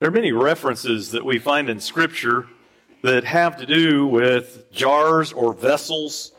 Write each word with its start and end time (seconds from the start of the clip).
There 0.00 0.08
are 0.08 0.12
many 0.12 0.30
references 0.30 1.10
that 1.10 1.24
we 1.24 1.40
find 1.40 1.68
in 1.68 1.80
Scripture 1.80 2.46
that 3.02 3.24
have 3.24 3.56
to 3.56 3.66
do 3.66 4.06
with 4.06 4.70
jars 4.70 5.32
or 5.32 5.52
vessels, 5.52 6.30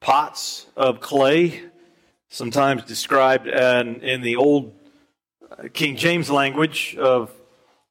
pots 0.00 0.64
of 0.78 0.98
clay, 0.98 1.62
sometimes 2.30 2.82
described 2.84 3.46
in, 3.46 3.96
in 4.00 4.22
the 4.22 4.36
old 4.36 4.72
King 5.74 5.94
James 5.94 6.30
language 6.30 6.96
of 6.96 7.30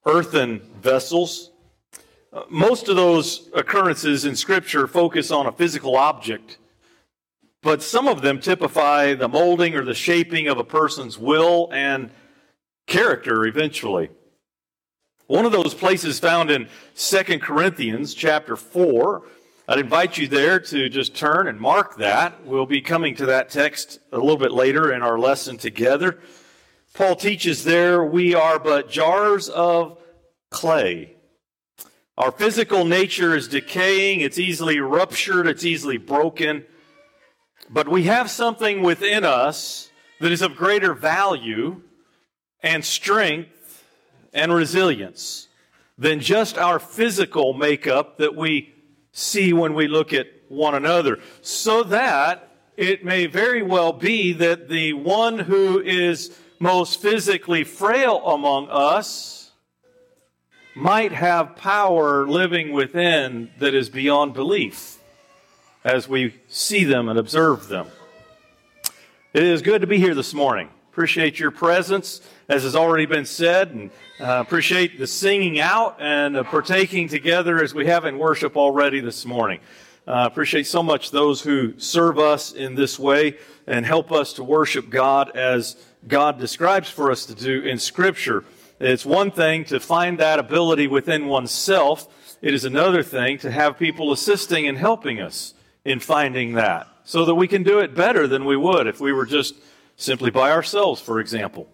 earthen 0.06 0.58
vessels. 0.82 1.52
Uh, 2.32 2.42
most 2.50 2.88
of 2.88 2.96
those 2.96 3.48
occurrences 3.54 4.24
in 4.24 4.34
Scripture 4.34 4.88
focus 4.88 5.30
on 5.30 5.46
a 5.46 5.52
physical 5.52 5.94
object, 5.94 6.58
but 7.62 7.80
some 7.80 8.08
of 8.08 8.22
them 8.22 8.40
typify 8.40 9.14
the 9.14 9.28
molding 9.28 9.76
or 9.76 9.84
the 9.84 9.94
shaping 9.94 10.48
of 10.48 10.58
a 10.58 10.64
person's 10.64 11.16
will 11.16 11.70
and 11.72 12.10
character 12.88 13.46
eventually. 13.46 14.10
One 15.30 15.46
of 15.46 15.52
those 15.52 15.74
places 15.74 16.18
found 16.18 16.50
in 16.50 16.66
2 16.96 17.38
Corinthians 17.38 18.14
chapter 18.14 18.56
4. 18.56 19.22
I'd 19.68 19.78
invite 19.78 20.18
you 20.18 20.26
there 20.26 20.58
to 20.58 20.88
just 20.88 21.14
turn 21.14 21.46
and 21.46 21.60
mark 21.60 21.98
that. 21.98 22.44
We'll 22.44 22.66
be 22.66 22.80
coming 22.80 23.14
to 23.14 23.26
that 23.26 23.48
text 23.48 24.00
a 24.10 24.18
little 24.18 24.36
bit 24.36 24.50
later 24.50 24.92
in 24.92 25.02
our 25.02 25.20
lesson 25.20 25.56
together. 25.56 26.18
Paul 26.94 27.14
teaches 27.14 27.62
there 27.62 28.04
we 28.04 28.34
are 28.34 28.58
but 28.58 28.90
jars 28.90 29.48
of 29.48 30.02
clay. 30.50 31.14
Our 32.18 32.32
physical 32.32 32.84
nature 32.84 33.36
is 33.36 33.46
decaying, 33.46 34.22
it's 34.22 34.36
easily 34.36 34.80
ruptured, 34.80 35.46
it's 35.46 35.64
easily 35.64 35.96
broken. 35.96 36.64
But 37.68 37.86
we 37.86 38.02
have 38.02 38.30
something 38.30 38.82
within 38.82 39.24
us 39.24 39.90
that 40.18 40.32
is 40.32 40.42
of 40.42 40.56
greater 40.56 40.92
value 40.92 41.82
and 42.64 42.84
strength 42.84 43.59
and 44.32 44.52
resilience 44.52 45.48
than 45.98 46.20
just 46.20 46.56
our 46.56 46.78
physical 46.78 47.52
makeup 47.52 48.18
that 48.18 48.34
we 48.34 48.72
see 49.12 49.52
when 49.52 49.74
we 49.74 49.88
look 49.88 50.12
at 50.12 50.26
one 50.48 50.74
another. 50.74 51.18
So 51.42 51.82
that 51.84 52.48
it 52.76 53.04
may 53.04 53.26
very 53.26 53.62
well 53.62 53.92
be 53.92 54.32
that 54.32 54.68
the 54.68 54.94
one 54.94 55.38
who 55.38 55.80
is 55.80 56.36
most 56.58 57.00
physically 57.00 57.64
frail 57.64 58.18
among 58.26 58.68
us 58.70 59.52
might 60.74 61.12
have 61.12 61.56
power 61.56 62.26
living 62.26 62.72
within 62.72 63.50
that 63.58 63.74
is 63.74 63.90
beyond 63.90 64.32
belief 64.34 64.98
as 65.84 66.08
we 66.08 66.34
see 66.48 66.84
them 66.84 67.08
and 67.08 67.18
observe 67.18 67.68
them. 67.68 67.86
It 69.32 69.42
is 69.42 69.62
good 69.62 69.80
to 69.82 69.86
be 69.86 69.98
here 69.98 70.14
this 70.14 70.34
morning. 70.34 70.70
Appreciate 71.00 71.38
your 71.38 71.50
presence, 71.50 72.20
as 72.50 72.64
has 72.64 72.76
already 72.76 73.06
been 73.06 73.24
said, 73.24 73.70
and 73.70 73.90
uh, 74.20 74.38
appreciate 74.46 74.98
the 74.98 75.06
singing 75.06 75.58
out 75.58 75.96
and 75.98 76.36
partaking 76.44 77.08
together 77.08 77.64
as 77.64 77.72
we 77.72 77.86
have 77.86 78.04
in 78.04 78.18
worship 78.18 78.54
already 78.54 79.00
this 79.00 79.24
morning. 79.24 79.60
Uh, 80.06 80.28
appreciate 80.30 80.66
so 80.66 80.82
much 80.82 81.10
those 81.10 81.40
who 81.40 81.72
serve 81.78 82.18
us 82.18 82.52
in 82.52 82.74
this 82.74 82.98
way 82.98 83.38
and 83.66 83.86
help 83.86 84.12
us 84.12 84.34
to 84.34 84.44
worship 84.44 84.90
God 84.90 85.34
as 85.34 85.74
God 86.06 86.38
describes 86.38 86.90
for 86.90 87.10
us 87.10 87.24
to 87.24 87.34
do 87.34 87.62
in 87.62 87.78
Scripture. 87.78 88.44
It's 88.78 89.06
one 89.06 89.30
thing 89.30 89.64
to 89.64 89.80
find 89.80 90.18
that 90.18 90.38
ability 90.38 90.86
within 90.86 91.28
oneself. 91.28 92.36
It 92.42 92.52
is 92.52 92.66
another 92.66 93.02
thing 93.02 93.38
to 93.38 93.50
have 93.50 93.78
people 93.78 94.12
assisting 94.12 94.68
and 94.68 94.76
helping 94.76 95.18
us 95.18 95.54
in 95.82 95.98
finding 95.98 96.52
that 96.56 96.88
so 97.04 97.24
that 97.24 97.36
we 97.36 97.48
can 97.48 97.62
do 97.62 97.78
it 97.78 97.94
better 97.94 98.26
than 98.26 98.44
we 98.44 98.58
would 98.58 98.86
if 98.86 99.00
we 99.00 99.14
were 99.14 99.24
just 99.24 99.54
simply 100.00 100.30
by 100.30 100.50
ourselves, 100.50 101.00
for 101.00 101.20
example. 101.20 101.68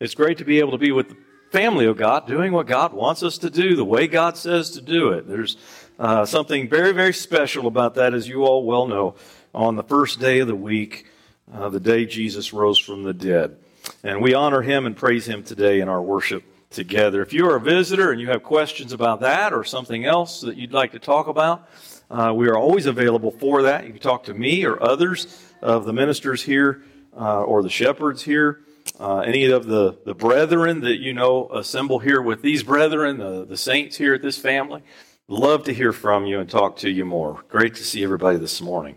It's 0.00 0.14
great 0.14 0.38
to 0.38 0.44
be 0.44 0.58
able 0.60 0.72
to 0.72 0.78
be 0.78 0.92
with 0.92 1.10
the 1.10 1.16
family 1.50 1.86
of 1.86 1.96
God, 1.96 2.26
doing 2.26 2.52
what 2.52 2.66
God 2.66 2.92
wants 2.92 3.22
us 3.22 3.38
to 3.38 3.50
do, 3.50 3.76
the 3.76 3.84
way 3.84 4.06
God 4.06 4.36
says 4.36 4.70
to 4.72 4.80
do 4.80 5.10
it. 5.10 5.28
There's 5.28 5.56
uh, 5.98 6.24
something 6.24 6.68
very, 6.68 6.92
very 6.92 7.12
special 7.12 7.66
about 7.66 7.94
that, 7.94 8.14
as 8.14 8.26
you 8.26 8.44
all 8.44 8.64
well 8.64 8.86
know, 8.86 9.14
on 9.54 9.76
the 9.76 9.82
first 9.82 10.20
day 10.20 10.40
of 10.40 10.48
the 10.48 10.56
week, 10.56 11.06
uh, 11.52 11.68
the 11.68 11.80
day 11.80 12.06
Jesus 12.06 12.52
rose 12.52 12.78
from 12.78 13.04
the 13.04 13.14
dead. 13.14 13.56
And 14.02 14.20
we 14.20 14.34
honor 14.34 14.62
him 14.62 14.86
and 14.86 14.96
praise 14.96 15.26
him 15.26 15.42
today 15.42 15.80
in 15.80 15.88
our 15.88 16.02
worship 16.02 16.44
together. 16.70 17.22
If 17.22 17.32
you 17.32 17.48
are 17.48 17.56
a 17.56 17.60
visitor 17.60 18.10
and 18.10 18.20
you 18.20 18.28
have 18.28 18.42
questions 18.42 18.92
about 18.92 19.20
that 19.20 19.52
or 19.52 19.64
something 19.64 20.04
else 20.04 20.40
that 20.40 20.56
you'd 20.56 20.72
like 20.72 20.92
to 20.92 20.98
talk 20.98 21.28
about, 21.28 21.68
uh, 22.10 22.32
we 22.34 22.48
are 22.48 22.56
always 22.56 22.86
available 22.86 23.30
for 23.30 23.62
that. 23.62 23.86
You 23.86 23.92
can 23.92 24.02
talk 24.02 24.24
to 24.24 24.34
me 24.34 24.64
or 24.64 24.82
others 24.82 25.26
of 25.62 25.84
the 25.84 25.92
ministers 25.92 26.42
here 26.42 26.82
uh, 27.16 27.42
or 27.42 27.62
the 27.62 27.70
shepherds 27.70 28.22
here. 28.22 28.60
Uh, 29.00 29.18
any 29.18 29.46
of 29.50 29.66
the, 29.66 29.98
the 30.04 30.14
brethren 30.14 30.80
that 30.80 30.98
you 30.98 31.12
know 31.12 31.48
assemble 31.52 31.98
here 31.98 32.22
with 32.22 32.42
these 32.42 32.62
brethren, 32.62 33.18
the, 33.18 33.44
the 33.44 33.56
saints 33.56 33.96
here 33.96 34.14
at 34.14 34.22
this 34.22 34.38
family. 34.38 34.82
Love 35.28 35.64
to 35.64 35.74
hear 35.74 35.92
from 35.92 36.24
you 36.24 36.38
and 36.38 36.48
talk 36.48 36.76
to 36.76 36.90
you 36.90 37.04
more. 37.04 37.42
Great 37.48 37.74
to 37.74 37.84
see 37.84 38.04
everybody 38.04 38.38
this 38.38 38.60
morning. 38.60 38.96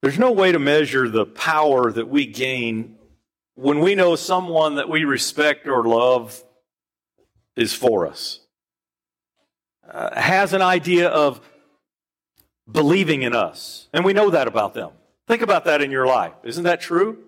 There's 0.00 0.18
no 0.18 0.30
way 0.30 0.52
to 0.52 0.58
measure 0.58 1.08
the 1.08 1.26
power 1.26 1.90
that 1.90 2.08
we 2.08 2.26
gain 2.26 2.96
when 3.54 3.80
we 3.80 3.94
know 3.94 4.16
someone 4.16 4.76
that 4.76 4.88
we 4.88 5.04
respect 5.04 5.68
or 5.68 5.84
love 5.84 6.42
is 7.56 7.74
for 7.74 8.06
us, 8.06 8.40
uh, 9.90 10.18
has 10.18 10.54
an 10.54 10.62
idea 10.62 11.08
of 11.08 11.40
believing 12.70 13.22
in 13.22 13.34
us. 13.34 13.88
And 13.92 14.04
we 14.04 14.14
know 14.14 14.30
that 14.30 14.48
about 14.48 14.72
them. 14.72 14.92
Think 15.30 15.42
about 15.42 15.66
that 15.66 15.80
in 15.80 15.92
your 15.92 16.08
life. 16.08 16.32
Isn't 16.42 16.64
that 16.64 16.80
true? 16.80 17.18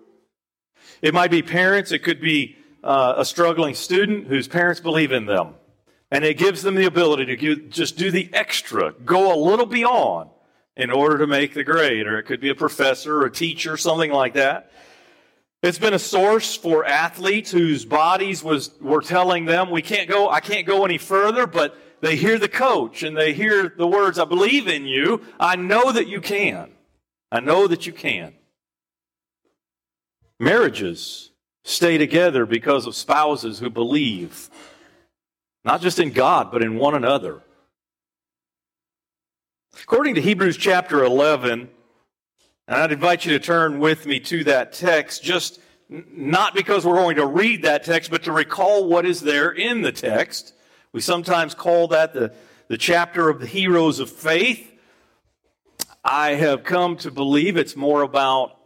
It 1.01 1.13
might 1.13 1.31
be 1.31 1.41
parents, 1.41 1.93
it 1.93 1.99
could 1.99 2.19
be 2.19 2.57
uh, 2.83 3.13
a 3.15 3.23
struggling 3.23 3.75
student 3.75 4.27
whose 4.27 4.45
parents 4.45 4.81
believe 4.81 5.13
in 5.13 5.25
them. 5.25 5.53
And 6.11 6.25
it 6.25 6.37
gives 6.37 6.63
them 6.63 6.75
the 6.75 6.85
ability 6.85 7.33
to 7.33 7.55
just 7.69 7.95
do 7.95 8.11
the 8.11 8.29
extra, 8.33 8.91
go 9.05 9.33
a 9.33 9.39
little 9.39 9.65
beyond 9.65 10.31
in 10.75 10.91
order 10.91 11.17
to 11.19 11.27
make 11.27 11.53
the 11.53 11.63
grade, 11.63 12.05
or 12.05 12.19
it 12.19 12.23
could 12.23 12.41
be 12.41 12.49
a 12.49 12.55
professor 12.55 13.21
or 13.21 13.27
a 13.27 13.31
teacher, 13.31 13.77
something 13.77 14.11
like 14.11 14.33
that. 14.33 14.73
It's 15.61 15.79
been 15.79 15.93
a 15.93 15.99
source 15.99 16.57
for 16.57 16.83
athletes 16.83 17.51
whose 17.51 17.85
bodies 17.85 18.43
was, 18.43 18.71
were 18.81 18.99
telling 18.99 19.45
them, 19.45 19.71
we 19.71 19.81
can't 19.81 20.09
go, 20.09 20.29
I 20.29 20.41
can't 20.41 20.67
go 20.67 20.83
any 20.83 20.97
further, 20.97 21.47
but 21.47 21.77
they 22.01 22.17
hear 22.17 22.37
the 22.37 22.49
coach 22.49 23.01
and 23.01 23.15
they 23.15 23.31
hear 23.31 23.73
the 23.77 23.87
words, 23.87 24.19
I 24.19 24.25
believe 24.25 24.67
in 24.67 24.85
you. 24.85 25.21
I 25.39 25.55
know 25.55 25.93
that 25.93 26.09
you 26.09 26.19
can. 26.19 26.69
I 27.33 27.39
know 27.39 27.65
that 27.65 27.87
you 27.87 27.93
can. 27.93 28.31
Marriages 30.39 31.31
stay 31.63 31.97
together 31.97 32.45
because 32.45 32.85
of 32.85 32.95
spouses 32.95 33.57
who 33.57 33.71
believe, 33.71 34.51
not 35.65 35.81
just 35.81 35.97
in 35.97 36.11
God, 36.11 36.51
but 36.51 36.61
in 36.61 36.77
one 36.77 36.93
another. 36.93 37.41
According 39.81 40.13
to 40.13 40.21
Hebrews 40.21 40.57
chapter 40.57 41.03
11, 41.03 41.69
and 42.67 42.77
I'd 42.77 42.91
invite 42.91 43.25
you 43.25 43.31
to 43.31 43.43
turn 43.43 43.79
with 43.79 44.05
me 44.05 44.19
to 44.19 44.43
that 44.43 44.71
text, 44.71 45.23
just 45.23 45.59
not 45.89 46.53
because 46.53 46.85
we're 46.85 46.97
going 46.97 47.15
to 47.15 47.25
read 47.25 47.63
that 47.63 47.83
text, 47.83 48.11
but 48.11 48.21
to 48.23 48.31
recall 48.31 48.87
what 48.87 49.07
is 49.07 49.21
there 49.21 49.49
in 49.49 49.81
the 49.81 49.91
text. 49.91 50.53
We 50.91 51.01
sometimes 51.01 51.55
call 51.55 51.87
that 51.87 52.13
the, 52.13 52.31
the 52.67 52.77
chapter 52.77 53.27
of 53.27 53.39
the 53.39 53.47
heroes 53.47 53.99
of 53.99 54.11
faith. 54.11 54.69
I 56.03 56.31
have 56.31 56.65
come 56.65 56.97
to 56.97 57.11
believe 57.11 57.55
it's 57.55 57.77
more 57.77 58.01
about 58.01 58.57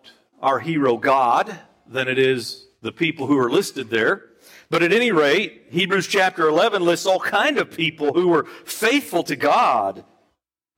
our 0.41 0.59
hero 0.59 0.97
God 0.97 1.55
than 1.85 2.07
it 2.07 2.17
is 2.17 2.65
the 2.81 2.91
people 2.91 3.27
who 3.27 3.37
are 3.37 3.51
listed 3.51 3.89
there. 3.89 4.23
But 4.69 4.81
at 4.81 4.91
any 4.91 5.11
rate, 5.11 5.67
Hebrews 5.69 6.07
chapter 6.07 6.47
11 6.47 6.81
lists 6.81 7.05
all 7.05 7.19
kind 7.19 7.59
of 7.59 7.71
people 7.71 8.13
who 8.13 8.29
were 8.29 8.45
faithful 8.65 9.23
to 9.23 9.35
God 9.35 10.03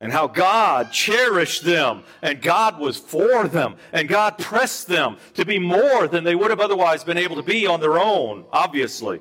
and 0.02 0.12
how 0.12 0.26
God 0.26 0.92
cherished 0.92 1.64
them 1.64 2.04
and 2.20 2.42
God 2.42 2.78
was 2.78 2.98
for 2.98 3.48
them 3.48 3.76
and 3.92 4.06
God 4.06 4.38
pressed 4.38 4.86
them 4.86 5.16
to 5.34 5.46
be 5.46 5.58
more 5.58 6.08
than 6.08 6.24
they 6.24 6.34
would 6.34 6.50
have 6.50 6.60
otherwise 6.60 7.04
been 7.04 7.18
able 7.18 7.36
to 7.36 7.42
be 7.42 7.66
on 7.66 7.80
their 7.80 7.98
own, 7.98 8.44
obviously. 8.52 9.20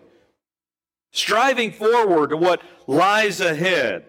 Striving 1.12 1.71
forward 1.71 2.30
to 2.31 2.38
what 2.38 2.62
lies 2.85 3.39
ahead. 3.39 4.06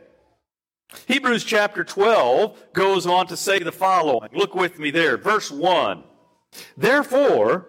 Hebrews 1.07 1.45
chapter 1.45 1.85
12 1.85 2.73
goes 2.73 3.07
on 3.07 3.27
to 3.29 3.37
say 3.37 3.59
the 3.59 3.73
following. 3.73 4.31
Look 4.33 4.55
with 4.55 4.79
me 4.79 4.91
there. 4.91 5.17
Verse 5.17 5.51
1. 5.51 6.05
Therefore, 6.77 7.69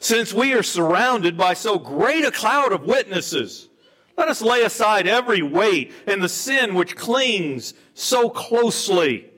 since 0.00 0.32
we 0.32 0.52
are 0.54 0.62
surrounded 0.62 1.36
by 1.36 1.54
so 1.54 1.78
great 1.78 2.24
a 2.24 2.30
cloud 2.30 2.72
of 2.72 2.84
witnesses, 2.84 3.68
let 4.16 4.28
us 4.28 4.42
lay 4.42 4.62
aside 4.62 5.06
every 5.06 5.42
weight 5.42 5.92
and 6.06 6.22
the 6.22 6.28
sin 6.28 6.74
which 6.74 6.96
clings 6.96 7.74
so 7.94 8.28
closely. 8.28 9.30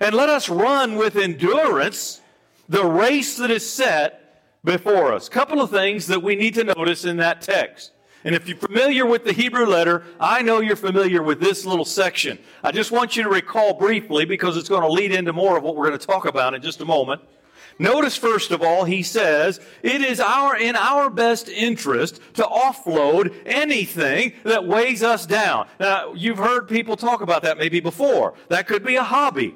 And 0.00 0.14
let 0.14 0.28
us 0.28 0.48
run 0.48 0.96
with 0.96 1.16
endurance 1.16 2.20
the 2.68 2.84
race 2.84 3.36
that 3.36 3.50
is 3.50 3.68
set 3.68 4.60
before 4.64 5.12
us. 5.12 5.28
Couple 5.28 5.60
of 5.60 5.70
things 5.70 6.06
that 6.06 6.22
we 6.22 6.36
need 6.36 6.54
to 6.54 6.64
notice 6.64 7.04
in 7.04 7.18
that 7.18 7.42
text. 7.42 7.92
And 8.24 8.34
if 8.34 8.46
you're 8.46 8.58
familiar 8.58 9.06
with 9.06 9.24
the 9.24 9.32
Hebrew 9.32 9.66
letter, 9.66 10.04
I 10.18 10.42
know 10.42 10.60
you're 10.60 10.76
familiar 10.76 11.22
with 11.22 11.40
this 11.40 11.64
little 11.64 11.86
section. 11.86 12.38
I 12.62 12.70
just 12.70 12.90
want 12.90 13.16
you 13.16 13.22
to 13.22 13.30
recall 13.30 13.74
briefly 13.74 14.24
because 14.26 14.56
it's 14.56 14.68
going 14.68 14.82
to 14.82 14.88
lead 14.88 15.12
into 15.12 15.32
more 15.32 15.56
of 15.56 15.62
what 15.62 15.74
we're 15.74 15.88
going 15.88 15.98
to 15.98 16.06
talk 16.06 16.26
about 16.26 16.52
in 16.54 16.60
just 16.60 16.80
a 16.80 16.84
moment. 16.84 17.22
Notice 17.78 18.14
first 18.14 18.50
of 18.50 18.60
all, 18.60 18.84
he 18.84 19.02
says, 19.02 19.58
it 19.82 20.02
is 20.02 20.20
our, 20.20 20.54
in 20.54 20.76
our 20.76 21.08
best 21.08 21.48
interest 21.48 22.20
to 22.34 22.42
offload 22.42 23.34
anything 23.46 24.34
that 24.44 24.66
weighs 24.66 25.02
us 25.02 25.24
down. 25.24 25.66
Now, 25.78 26.12
you've 26.12 26.36
heard 26.36 26.68
people 26.68 26.96
talk 26.96 27.22
about 27.22 27.42
that 27.44 27.56
maybe 27.56 27.80
before. 27.80 28.34
That 28.48 28.66
could 28.66 28.84
be 28.84 28.96
a 28.96 29.02
hobby. 29.02 29.54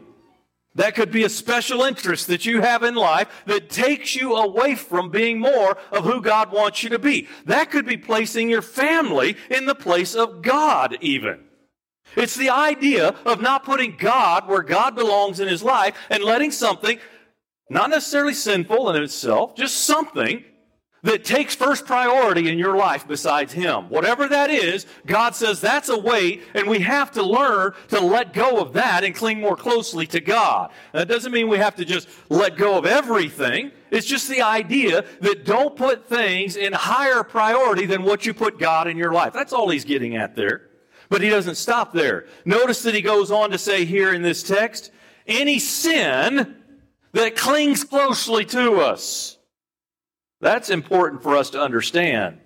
That 0.76 0.97
could 0.97 1.12
be 1.12 1.23
a 1.23 1.29
special 1.29 1.82
interest 1.82 2.26
that 2.26 2.44
you 2.44 2.61
have 2.61 2.82
in 2.82 2.97
life 2.97 3.29
that 3.47 3.71
takes 3.71 4.17
you 4.17 4.35
away 4.35 4.75
from 4.75 5.11
being 5.11 5.38
more 5.38 5.79
of 5.93 6.05
who 6.05 6.21
God 6.21 6.53
wants 6.53 6.82
you 6.82 6.91
to 6.91 6.99
be. 6.99 7.29
That 7.44 7.71
could 7.71 7.87
be 7.87 7.97
placing 7.97 8.50
your 8.50 8.62
family 8.62 9.37
in 9.50 9.67
the 9.67 9.75
place 9.75 10.17
of 10.17 10.43
God 10.43 10.97
even. 11.00 11.44
It's 12.17 12.35
the 12.35 12.50
idea 12.50 13.15
of 13.25 13.41
not 13.41 13.65
putting 13.65 13.97
God 13.97 14.49
where 14.49 14.62
God 14.62 14.94
belongs 14.94 15.41
in 15.41 15.49
his 15.49 15.62
life 15.62 15.97
and 16.11 16.23
letting 16.25 16.50
something 16.50 16.99
not 17.70 17.91
necessarily 17.91 18.35
sinful 18.35 18.91
in 18.91 19.03
itself, 19.03 19.55
just 19.55 19.85
something 19.85 20.44
that 21.05 21.23
takes 21.23 21.55
first 21.55 21.85
priority 21.85 22.51
in 22.51 22.59
your 22.59 22.77
life 22.77 23.06
besides 23.06 23.53
Him. 23.53 23.91
Whatever 23.91 24.27
that 24.27 24.51
is, 24.51 24.87
God 25.06 25.37
says 25.37 25.61
that's 25.61 25.91
a 25.91 25.99
weight, 25.99 26.43
and 26.55 26.67
we 26.67 26.81
have 26.81 27.12
to 27.12 27.23
learn 27.23 27.75
to 27.89 28.01
let 28.01 28.33
go 28.33 28.59
of 28.59 28.73
that 28.73 29.05
and 29.05 29.15
cling 29.15 29.39
more 29.39 29.55
closely 29.55 30.06
to 30.09 30.21
God. 30.21 30.73
That 30.93 31.06
doesn't 31.06 31.31
mean 31.31 31.49
we 31.49 31.59
have 31.59 31.77
to 31.77 31.85
just 31.85 32.09
let 32.31 32.56
go 32.56 32.79
of 32.79 32.87
everything. 32.87 33.71
It's 33.91 34.06
just 34.06 34.31
the 34.31 34.41
idea 34.41 35.05
that 35.21 35.45
don't 35.45 35.77
put 35.77 36.09
things 36.09 36.56
in 36.56 36.73
higher 36.73 37.23
priority 37.23 37.85
than 37.85 38.03
what 38.03 38.25
you 38.25 38.33
put 38.33 38.59
God 38.59 38.89
in 38.89 38.97
your 38.97 39.12
life. 39.12 39.35
That's 39.35 39.53
all 39.53 39.69
He's 39.69 39.85
getting 39.85 40.17
at 40.17 40.35
there. 40.35 40.71
But 41.11 41.21
He 41.21 41.29
doesn't 41.29 41.56
stop 41.56 41.93
there. 41.93 42.25
Notice 42.47 42.83
that 42.83 42.95
He 42.95 43.03
goes 43.03 43.31
on 43.31 43.51
to 43.51 43.59
say 43.59 43.85
here 43.85 44.15
in 44.15 44.23
this 44.23 44.43
text, 44.43 44.91
any 45.27 45.59
sin 45.59 46.56
that 47.12 47.37
clings 47.37 47.85
closely 47.85 48.47
to 48.47 48.81
us. 48.81 49.33
That's 50.44 50.69
important 50.69 51.23
for 51.23 51.38
us 51.38 51.49
to 51.50 51.58
understand. 51.58 52.38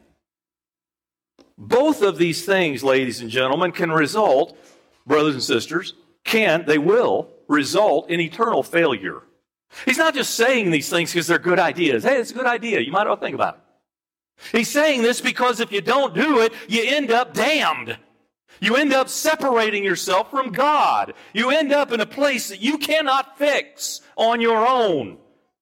Both 1.59 2.01
of 2.01 2.17
these 2.17 2.45
things, 2.47 2.85
ladies 2.85 3.21
and 3.21 3.29
gentlemen, 3.29 3.73
can 3.73 3.91
result, 3.91 4.57
brothers 5.05 5.35
and 5.35 5.43
sisters, 5.43 5.95
can, 6.23 6.65
they 6.65 6.79
will 6.79 7.29
result 7.49 8.09
in 8.09 8.21
eternal 8.21 8.63
failure. 8.63 9.23
He's 9.85 9.99
not 9.99 10.15
just 10.15 10.37
saying 10.37 10.71
these 10.71 10.89
things 10.89 11.13
because 11.13 11.27
they're 11.27 11.41
good 11.41 11.59
ideas. 11.59 12.05
Hey, 12.05 12.19
it's 12.19 12.31
a 12.31 12.35
good 12.35 12.47
idea. 12.47 12.79
You 12.79 12.93
might 12.93 13.09
want 13.09 13.21
to 13.21 13.27
think 13.27 13.35
about 13.35 13.57
it. 13.57 14.57
He's 14.57 14.69
saying 14.69 15.03
this 15.03 15.21
because 15.21 15.59
if 15.59 15.73
you 15.73 15.81
don't 15.81 16.15
do 16.15 16.39
it, 16.43 16.53
you 16.69 16.85
end 16.87 17.11
up 17.11 17.35
damned. 17.35 17.99
You 18.61 18.77
end 18.77 18.93
up 18.93 19.09
separating 19.09 19.83
yourself 19.83 20.31
from 20.31 20.53
God. 20.53 21.15
You 21.33 21.51
end 21.51 21.73
up 21.73 21.91
in 21.91 21.99
a 21.99 22.07
place 22.07 22.49
that 22.51 22.61
you 22.61 22.79
cannot 22.79 23.37
fix 23.37 24.03
on 24.15 24.41
your 24.41 24.65
own. 24.65 25.19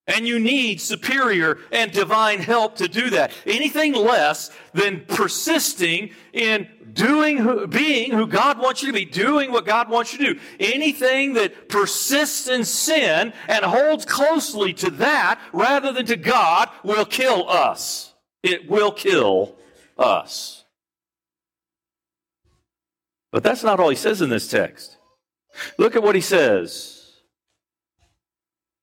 And 0.08 0.26
you 0.26 0.38
need 0.38 0.80
superior 0.80 1.58
and 1.72 1.90
divine 1.90 2.38
help 2.38 2.76
to 2.76 2.86
do 2.86 3.10
that. 3.10 3.32
Anything 3.44 3.92
less 3.92 4.50
than 4.72 5.04
persisting 5.08 6.10
in 6.32 6.68
doing, 6.92 7.68
being 7.68 8.12
who 8.12 8.28
God 8.28 8.58
wants 8.58 8.82
you 8.82 8.88
to 8.88 8.92
be, 8.92 9.04
doing 9.04 9.50
what 9.50 9.66
God 9.66 9.88
wants 9.88 10.12
you 10.12 10.18
to 10.18 10.34
do. 10.34 10.40
Anything 10.60 11.34
that 11.34 11.68
persists 11.68 12.46
in 12.48 12.64
sin 12.64 13.32
and 13.48 13.64
holds 13.64 14.04
closely 14.04 14.72
to 14.74 14.90
that 14.92 15.40
rather 15.52 15.92
than 15.92 16.06
to 16.06 16.16
God 16.16 16.68
will 16.84 17.04
kill 17.04 17.48
us. 17.48 18.14
It 18.44 18.70
will 18.70 18.92
kill 18.92 19.56
us. 19.98 20.64
But 23.32 23.42
that's 23.42 23.64
not 23.64 23.80
all 23.80 23.88
he 23.88 23.96
says 23.96 24.22
in 24.22 24.30
this 24.30 24.48
text. 24.48 24.96
Look 25.78 25.96
at 25.96 26.02
what 26.02 26.14
he 26.14 26.20
says. 26.20 27.12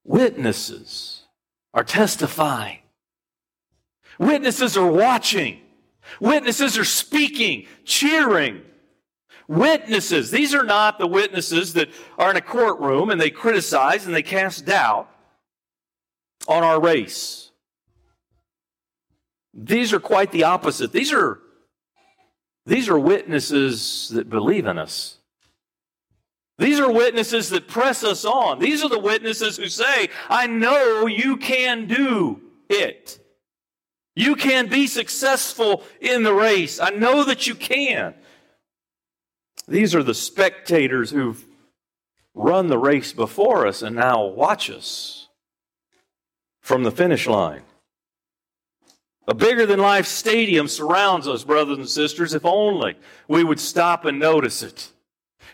Witnesses 0.03 1.12
are 1.73 1.83
testifying. 1.83 2.79
Witnesses 4.19 4.77
are 4.77 4.91
watching. 4.91 5.59
Witnesses 6.19 6.77
are 6.77 6.85
speaking, 6.85 7.67
cheering. 7.85 8.61
Witnesses. 9.47 10.31
These 10.31 10.53
are 10.53 10.63
not 10.63 10.99
the 10.99 11.07
witnesses 11.07 11.73
that 11.73 11.89
are 12.17 12.29
in 12.29 12.37
a 12.37 12.41
courtroom 12.41 13.09
and 13.09 13.19
they 13.19 13.29
criticize 13.29 14.05
and 14.05 14.15
they 14.15 14.23
cast 14.23 14.65
doubt 14.65 15.09
on 16.47 16.63
our 16.63 16.79
race. 16.79 17.51
These 19.53 19.93
are 19.93 19.99
quite 19.99 20.31
the 20.31 20.43
opposite. 20.45 20.91
These 20.91 21.13
are 21.13 21.39
these 22.65 22.87
are 22.87 22.97
witnesses 22.97 24.09
that 24.13 24.29
believe 24.29 24.65
in 24.65 24.77
us. 24.79 25.17
These 26.57 26.79
are 26.79 26.91
witnesses 26.91 27.49
that 27.49 27.67
press 27.67 28.03
us 28.03 28.25
on. 28.25 28.59
These 28.59 28.83
are 28.83 28.89
the 28.89 28.99
witnesses 28.99 29.57
who 29.57 29.67
say, 29.67 30.09
I 30.29 30.47
know 30.47 31.07
you 31.07 31.37
can 31.37 31.87
do 31.87 32.41
it. 32.69 33.19
You 34.15 34.35
can 34.35 34.67
be 34.67 34.85
successful 34.85 35.83
in 35.99 36.23
the 36.23 36.33
race. 36.33 36.79
I 36.79 36.91
know 36.91 37.23
that 37.23 37.47
you 37.47 37.55
can. 37.55 38.13
These 39.67 39.95
are 39.95 40.03
the 40.03 40.13
spectators 40.13 41.09
who've 41.09 41.43
run 42.35 42.67
the 42.67 42.77
race 42.77 43.13
before 43.13 43.65
us 43.65 43.81
and 43.81 43.95
now 43.95 44.25
watch 44.25 44.69
us 44.69 45.29
from 46.61 46.83
the 46.83 46.91
finish 46.91 47.27
line. 47.27 47.63
A 49.27 49.33
bigger 49.33 49.65
than 49.65 49.79
life 49.79 50.05
stadium 50.05 50.67
surrounds 50.67 51.27
us, 51.27 51.43
brothers 51.43 51.77
and 51.77 51.89
sisters, 51.89 52.33
if 52.33 52.45
only 52.45 52.95
we 53.27 53.43
would 53.43 53.59
stop 53.59 54.05
and 54.05 54.19
notice 54.19 54.61
it. 54.61 54.91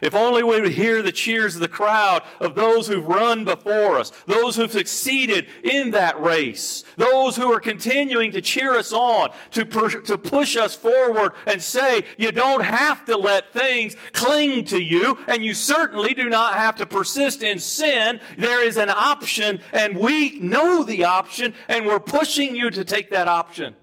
If 0.01 0.15
only 0.15 0.43
we 0.43 0.61
would 0.61 0.71
hear 0.71 1.01
the 1.01 1.11
cheers 1.11 1.55
of 1.55 1.61
the 1.61 1.67
crowd 1.67 2.23
of 2.39 2.55
those 2.55 2.87
who've 2.87 3.05
run 3.05 3.43
before 3.43 3.97
us, 3.97 4.11
those 4.27 4.55
who've 4.55 4.71
succeeded 4.71 5.47
in 5.63 5.91
that 5.91 6.21
race, 6.21 6.83
those 6.95 7.35
who 7.35 7.51
are 7.51 7.59
continuing 7.59 8.31
to 8.31 8.41
cheer 8.41 8.73
us 8.75 8.93
on, 8.93 9.31
to, 9.51 9.65
per- 9.65 10.01
to 10.01 10.17
push 10.17 10.55
us 10.55 10.75
forward 10.75 11.33
and 11.45 11.61
say, 11.61 12.05
you 12.17 12.31
don't 12.31 12.63
have 12.63 13.03
to 13.05 13.17
let 13.17 13.51
things 13.51 13.95
cling 14.13 14.65
to 14.65 14.81
you, 14.81 15.17
and 15.27 15.43
you 15.43 15.53
certainly 15.53 16.13
do 16.13 16.29
not 16.29 16.53
have 16.53 16.75
to 16.77 16.85
persist 16.85 17.43
in 17.43 17.59
sin. 17.59 18.19
There 18.37 18.65
is 18.65 18.77
an 18.77 18.89
option, 18.89 19.59
and 19.73 19.97
we 19.97 20.39
know 20.39 20.83
the 20.83 21.03
option, 21.03 21.53
and 21.67 21.85
we're 21.85 21.99
pushing 21.99 22.55
you 22.55 22.69
to 22.69 22.85
take 22.85 23.09
that 23.11 23.27
option. 23.27 23.75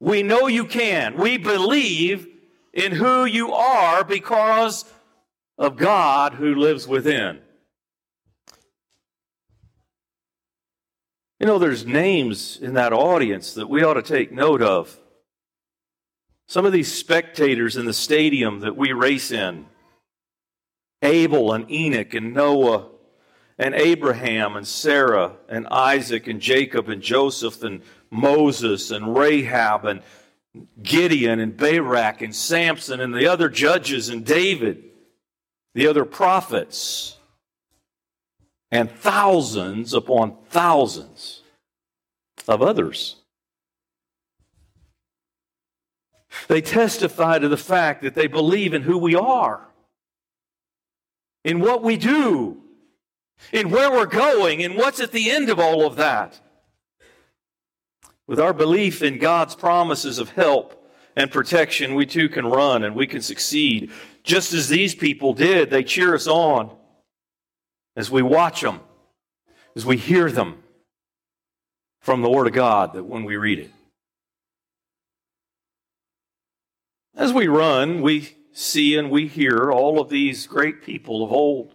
We 0.00 0.22
know 0.22 0.46
you 0.46 0.64
can. 0.64 1.16
We 1.16 1.38
believe 1.38 2.28
in 2.78 2.92
who 2.92 3.24
you 3.24 3.52
are 3.52 4.04
because 4.04 4.84
of 5.58 5.76
God 5.76 6.34
who 6.34 6.54
lives 6.54 6.86
within. 6.86 7.40
You 11.40 11.46
know, 11.46 11.58
there's 11.58 11.84
names 11.84 12.58
in 12.60 12.74
that 12.74 12.92
audience 12.92 13.54
that 13.54 13.68
we 13.68 13.82
ought 13.82 13.94
to 13.94 14.02
take 14.02 14.30
note 14.30 14.62
of. 14.62 14.96
Some 16.46 16.64
of 16.64 16.72
these 16.72 16.92
spectators 16.92 17.76
in 17.76 17.84
the 17.84 17.92
stadium 17.92 18.60
that 18.60 18.76
we 18.76 18.92
race 18.92 19.32
in 19.32 19.66
Abel 21.02 21.52
and 21.52 21.70
Enoch 21.70 22.14
and 22.14 22.32
Noah 22.32 22.88
and 23.58 23.74
Abraham 23.74 24.56
and 24.56 24.66
Sarah 24.66 25.32
and 25.48 25.66
Isaac 25.66 26.28
and 26.28 26.40
Jacob 26.40 26.88
and 26.88 27.02
Joseph 27.02 27.62
and 27.64 27.82
Moses 28.10 28.92
and 28.92 29.16
Rahab 29.16 29.84
and 29.84 30.02
Gideon 30.82 31.40
and 31.40 31.56
Barak 31.56 32.22
and 32.22 32.34
Samson 32.34 33.00
and 33.00 33.14
the 33.14 33.26
other 33.26 33.48
judges 33.48 34.08
and 34.08 34.24
David, 34.24 34.82
the 35.74 35.86
other 35.86 36.04
prophets, 36.04 37.16
and 38.70 38.90
thousands 38.90 39.94
upon 39.94 40.36
thousands 40.48 41.42
of 42.46 42.62
others. 42.62 43.16
They 46.48 46.60
testify 46.60 47.38
to 47.38 47.48
the 47.48 47.56
fact 47.56 48.02
that 48.02 48.14
they 48.14 48.26
believe 48.26 48.74
in 48.74 48.82
who 48.82 48.98
we 48.98 49.14
are, 49.14 49.66
in 51.44 51.60
what 51.60 51.82
we 51.82 51.96
do, 51.96 52.62
in 53.52 53.70
where 53.70 53.90
we're 53.90 54.06
going, 54.06 54.62
and 54.62 54.76
what's 54.76 55.00
at 55.00 55.12
the 55.12 55.30
end 55.30 55.50
of 55.50 55.58
all 55.58 55.86
of 55.86 55.96
that. 55.96 56.40
With 58.28 58.38
our 58.38 58.52
belief 58.52 59.02
in 59.02 59.18
God's 59.18 59.56
promises 59.56 60.18
of 60.18 60.30
help 60.30 60.86
and 61.16 61.30
protection, 61.30 61.94
we 61.94 62.04
too 62.04 62.28
can 62.28 62.46
run 62.46 62.84
and 62.84 62.94
we 62.94 63.06
can 63.06 63.22
succeed. 63.22 63.90
Just 64.22 64.52
as 64.52 64.68
these 64.68 64.94
people 64.94 65.32
did, 65.32 65.70
they 65.70 65.82
cheer 65.82 66.14
us 66.14 66.28
on 66.28 66.70
as 67.96 68.10
we 68.10 68.22
watch 68.22 68.60
them, 68.60 68.80
as 69.74 69.86
we 69.86 69.96
hear 69.96 70.30
them 70.30 70.62
from 72.02 72.20
the 72.20 72.28
Word 72.28 72.46
of 72.46 72.52
God 72.52 72.92
that 72.92 73.04
when 73.04 73.24
we 73.24 73.36
read 73.36 73.60
it. 73.60 73.70
As 77.16 77.32
we 77.32 77.48
run, 77.48 78.02
we 78.02 78.36
see 78.52 78.96
and 78.96 79.10
we 79.10 79.26
hear 79.26 79.72
all 79.72 79.98
of 79.98 80.10
these 80.10 80.46
great 80.46 80.82
people 80.82 81.24
of 81.24 81.32
old. 81.32 81.74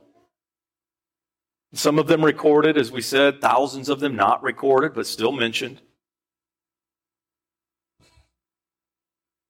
Some 1.73 1.97
of 1.97 2.05
them 2.05 2.23
recorded, 2.23 2.77
as 2.77 2.91
we 2.91 3.01
said, 3.01 3.41
thousands 3.41 3.89
of 3.89 3.99
them 3.99 4.15
not 4.15 4.43
recorded, 4.43 4.93
but 4.93 5.07
still 5.07 5.31
mentioned. 5.31 5.81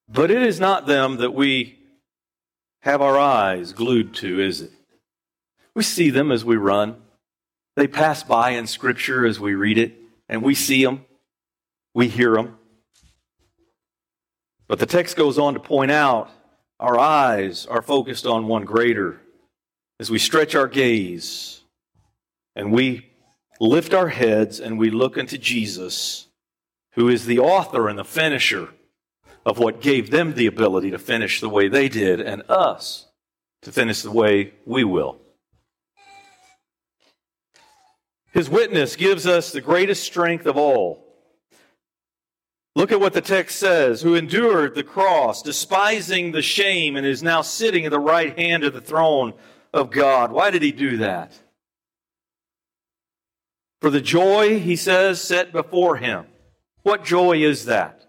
But 0.10 0.32
it 0.32 0.42
is 0.44 0.60
not 0.60 0.86
them 0.86 1.18
that 1.18 1.34
we 1.34 1.80
have 2.82 3.02
our 3.02 3.18
eyes 3.18 3.74
glued 3.74 4.14
to, 4.16 4.40
is 4.40 4.62
it? 4.62 4.72
We 5.76 5.84
see 5.84 6.10
them 6.10 6.32
as 6.32 6.44
we 6.44 6.58
run. 6.58 6.98
They 7.76 7.88
pass 7.88 8.24
by 8.24 8.52
in 8.52 8.68
Scripture 8.68 9.26
as 9.26 9.40
we 9.40 9.56
read 9.56 9.78
it, 9.78 9.94
and 10.30 10.44
we 10.44 10.54
see 10.54 10.84
them, 10.84 11.06
we 11.94 12.08
hear 12.08 12.34
them. 12.34 12.58
But 14.68 14.80
the 14.80 14.86
text 14.86 15.16
goes 15.16 15.40
on 15.40 15.54
to 15.54 15.60
point 15.60 15.92
out 15.92 16.30
our 16.80 17.00
eyes 17.00 17.66
are 17.66 17.82
focused 17.82 18.26
on 18.26 18.48
one 18.48 18.66
greater. 18.66 19.22
As 20.00 20.12
we 20.12 20.20
stretch 20.20 20.56
our 20.56 20.68
gaze 20.68 21.62
and 22.56 22.72
we 22.72 23.10
lift 23.60 23.94
our 23.94 24.10
heads 24.10 24.60
and 24.60 24.78
we 24.78 24.90
look 24.90 25.18
unto 25.18 25.38
Jesus, 25.38 26.28
who 26.94 27.08
is 27.08 27.26
the 27.26 27.40
author 27.40 27.88
and 27.88 27.98
the 27.98 28.04
finisher 28.04 28.70
of 29.46 29.58
what 29.58 29.82
gave 29.82 30.10
them 30.10 30.34
the 30.34 30.48
ability 30.48 30.92
to 30.92 31.00
finish 31.00 31.42
the 31.42 31.50
way 31.50 31.68
they 31.68 31.90
did 31.90 32.22
and 32.22 32.44
us 32.50 33.08
to 33.62 33.72
finish 33.72 34.02
the 34.02 34.12
way 34.12 34.54
we 34.66 34.84
will. 34.84 35.20
His 38.32 38.50
witness 38.50 38.96
gives 38.96 39.28
us 39.28 39.52
the 39.52 39.62
greatest 39.62 40.04
strength 40.04 40.46
of 40.46 40.58
all. 40.58 41.04
Look 42.76 42.92
at 42.92 43.00
what 43.00 43.14
the 43.14 43.22
text 43.22 43.60
says 43.60 44.02
who 44.02 44.16
endured 44.16 44.74
the 44.74 44.84
cross, 44.84 45.44
despising 45.44 46.32
the 46.32 46.42
shame, 46.42 46.96
and 46.96 47.06
is 47.06 47.22
now 47.22 47.44
sitting 47.44 47.86
at 47.86 47.92
the 47.92 48.00
right 48.00 48.38
hand 48.38 48.64
of 48.64 48.74
the 48.74 48.82
throne 48.82 49.34
of 49.72 49.92
God. 49.92 50.32
Why 50.32 50.50
did 50.50 50.64
he 50.64 50.72
do 50.72 50.98
that? 50.98 51.40
For 53.82 53.92
the 53.92 54.02
joy, 54.02 54.60
he 54.60 54.76
says, 54.76 55.22
set 55.22 55.52
before 55.52 55.98
him. 55.98 56.26
What 56.82 57.04
joy 57.04 57.44
is 57.44 57.66
that? 57.66 58.03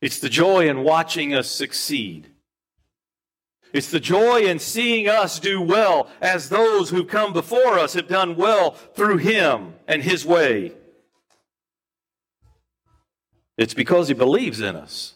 It's 0.00 0.20
the 0.20 0.28
joy 0.28 0.68
in 0.68 0.84
watching 0.84 1.34
us 1.34 1.50
succeed. 1.50 2.28
It's 3.72 3.90
the 3.90 4.00
joy 4.00 4.42
in 4.42 4.58
seeing 4.58 5.08
us 5.08 5.38
do 5.38 5.60
well 5.60 6.08
as 6.20 6.48
those 6.48 6.90
who 6.90 7.04
come 7.04 7.32
before 7.32 7.78
us 7.78 7.94
have 7.94 8.08
done 8.08 8.36
well 8.36 8.70
through 8.70 9.18
him 9.18 9.74
and 9.86 10.02
his 10.02 10.24
way. 10.24 10.72
It's 13.58 13.74
because 13.74 14.08
he 14.08 14.14
believes 14.14 14.60
in 14.60 14.76
us. 14.76 15.14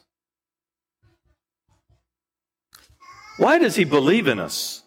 Why 3.38 3.58
does 3.58 3.76
he 3.76 3.84
believe 3.84 4.26
in 4.26 4.38
us? 4.38 4.82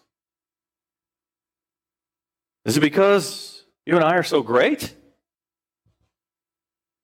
Is 2.64 2.76
it 2.76 2.80
because 2.80 3.64
you 3.84 3.96
and 3.96 4.04
I 4.04 4.16
are 4.16 4.22
so 4.22 4.42
great? 4.42 4.94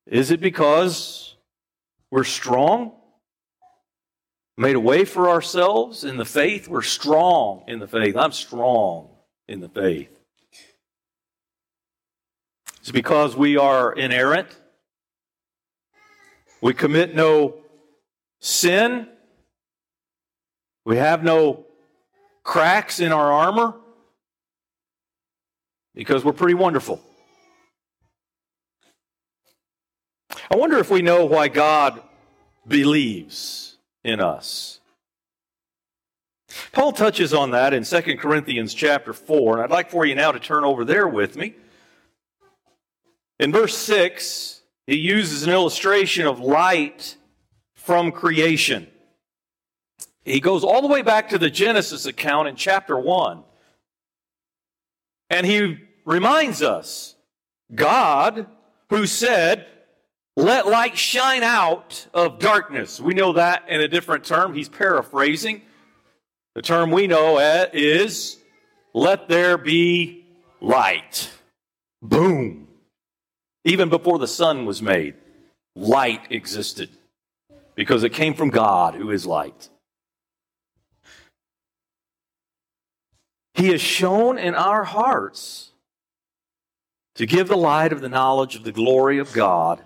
Is 0.06 0.30
it 0.30 0.40
because 0.40 1.21
we're 2.12 2.24
strong? 2.24 2.92
Made 4.58 4.76
a 4.76 4.80
way 4.80 5.06
for 5.06 5.30
ourselves 5.30 6.04
in 6.04 6.18
the 6.18 6.26
faith? 6.26 6.68
We're 6.68 6.82
strong 6.82 7.64
in 7.66 7.78
the 7.78 7.88
faith. 7.88 8.16
I'm 8.16 8.32
strong 8.32 9.08
in 9.48 9.60
the 9.60 9.70
faith. 9.70 10.10
It's 12.80 12.90
because 12.90 13.34
we 13.34 13.56
are 13.56 13.94
inerrant? 13.94 14.48
We 16.60 16.74
commit 16.74 17.14
no 17.14 17.54
sin. 18.40 19.08
We 20.84 20.98
have 20.98 21.24
no 21.24 21.64
cracks 22.42 23.00
in 23.00 23.10
our 23.10 23.32
armor 23.32 23.74
because 25.94 26.26
we're 26.26 26.32
pretty 26.34 26.54
wonderful. 26.54 27.00
I 30.50 30.56
wonder 30.56 30.78
if 30.78 30.90
we 30.90 31.02
know 31.02 31.24
why 31.24 31.48
God 31.48 32.02
believes 32.66 33.76
in 34.04 34.20
us. 34.20 34.80
Paul 36.72 36.92
touches 36.92 37.32
on 37.32 37.50
that 37.52 37.72
in 37.72 37.84
2 37.84 38.16
Corinthians 38.18 38.74
chapter 38.74 39.12
4, 39.12 39.54
and 39.54 39.62
I'd 39.62 39.70
like 39.70 39.90
for 39.90 40.04
you 40.04 40.14
now 40.14 40.32
to 40.32 40.40
turn 40.40 40.64
over 40.64 40.84
there 40.84 41.08
with 41.08 41.36
me. 41.36 41.54
In 43.38 43.52
verse 43.52 43.76
6, 43.76 44.62
he 44.86 44.96
uses 44.96 45.42
an 45.42 45.50
illustration 45.50 46.26
of 46.26 46.40
light 46.40 47.16
from 47.74 48.12
creation. 48.12 48.86
He 50.24 50.40
goes 50.40 50.62
all 50.62 50.82
the 50.82 50.88
way 50.88 51.02
back 51.02 51.30
to 51.30 51.38
the 51.38 51.50
Genesis 51.50 52.06
account 52.06 52.48
in 52.48 52.56
chapter 52.56 52.98
1. 52.98 53.42
And 55.30 55.46
he 55.46 55.78
reminds 56.04 56.62
us 56.62 57.16
God, 57.74 58.46
who 58.90 59.06
said, 59.06 59.66
Let 60.36 60.66
light 60.66 60.96
shine 60.96 61.42
out 61.42 62.06
of 62.14 62.38
darkness. 62.38 63.00
We 63.00 63.12
know 63.12 63.34
that 63.34 63.68
in 63.68 63.80
a 63.80 63.88
different 63.88 64.24
term. 64.24 64.54
He's 64.54 64.68
paraphrasing. 64.68 65.62
The 66.54 66.62
term 66.62 66.90
we 66.90 67.06
know 67.06 67.36
uh, 67.36 67.66
is, 67.72 68.38
Let 68.94 69.28
there 69.28 69.58
be 69.58 70.24
light. 70.60 71.30
Boom. 72.00 72.68
Even 73.64 73.90
before 73.90 74.18
the 74.18 74.26
sun 74.26 74.64
was 74.64 74.80
made, 74.80 75.14
light 75.76 76.30
existed 76.30 76.90
because 77.74 78.02
it 78.02 78.12
came 78.12 78.34
from 78.34 78.50
God 78.50 78.94
who 78.94 79.10
is 79.10 79.26
light. 79.26 79.68
He 83.54 83.68
has 83.68 83.80
shown 83.80 84.38
in 84.38 84.54
our 84.54 84.82
hearts 84.82 85.72
to 87.16 87.26
give 87.26 87.48
the 87.48 87.56
light 87.56 87.92
of 87.92 88.00
the 88.00 88.08
knowledge 88.08 88.56
of 88.56 88.64
the 88.64 88.72
glory 88.72 89.18
of 89.18 89.32
God 89.32 89.84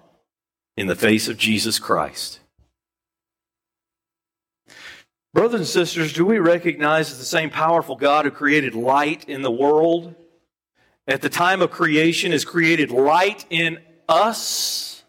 in 0.77 0.87
the 0.87 0.95
face 0.95 1.29
of 1.29 1.39
Jesus 1.39 1.79
Christ. 1.79 2.41
Brothers 5.33 5.61
and 5.61 5.69
sisters, 5.69 6.13
do 6.13 6.25
we 6.25 6.39
recognize 6.39 7.11
that 7.11 7.19
the 7.19 7.25
same 7.25 7.51
powerful 7.51 7.97
God 7.97 8.25
who 8.25 8.31
created 8.31 8.75
light 8.75 9.29
in 9.29 9.43
the 9.43 9.51
world 9.51 10.15
at 11.07 11.21
the 11.21 11.29
time 11.29 11.61
of 11.61 11.71
creation 11.71 12.33
has 12.33 12.45
created 12.45 12.91
light 12.91 13.45
in 13.51 13.79
us 14.09 15.05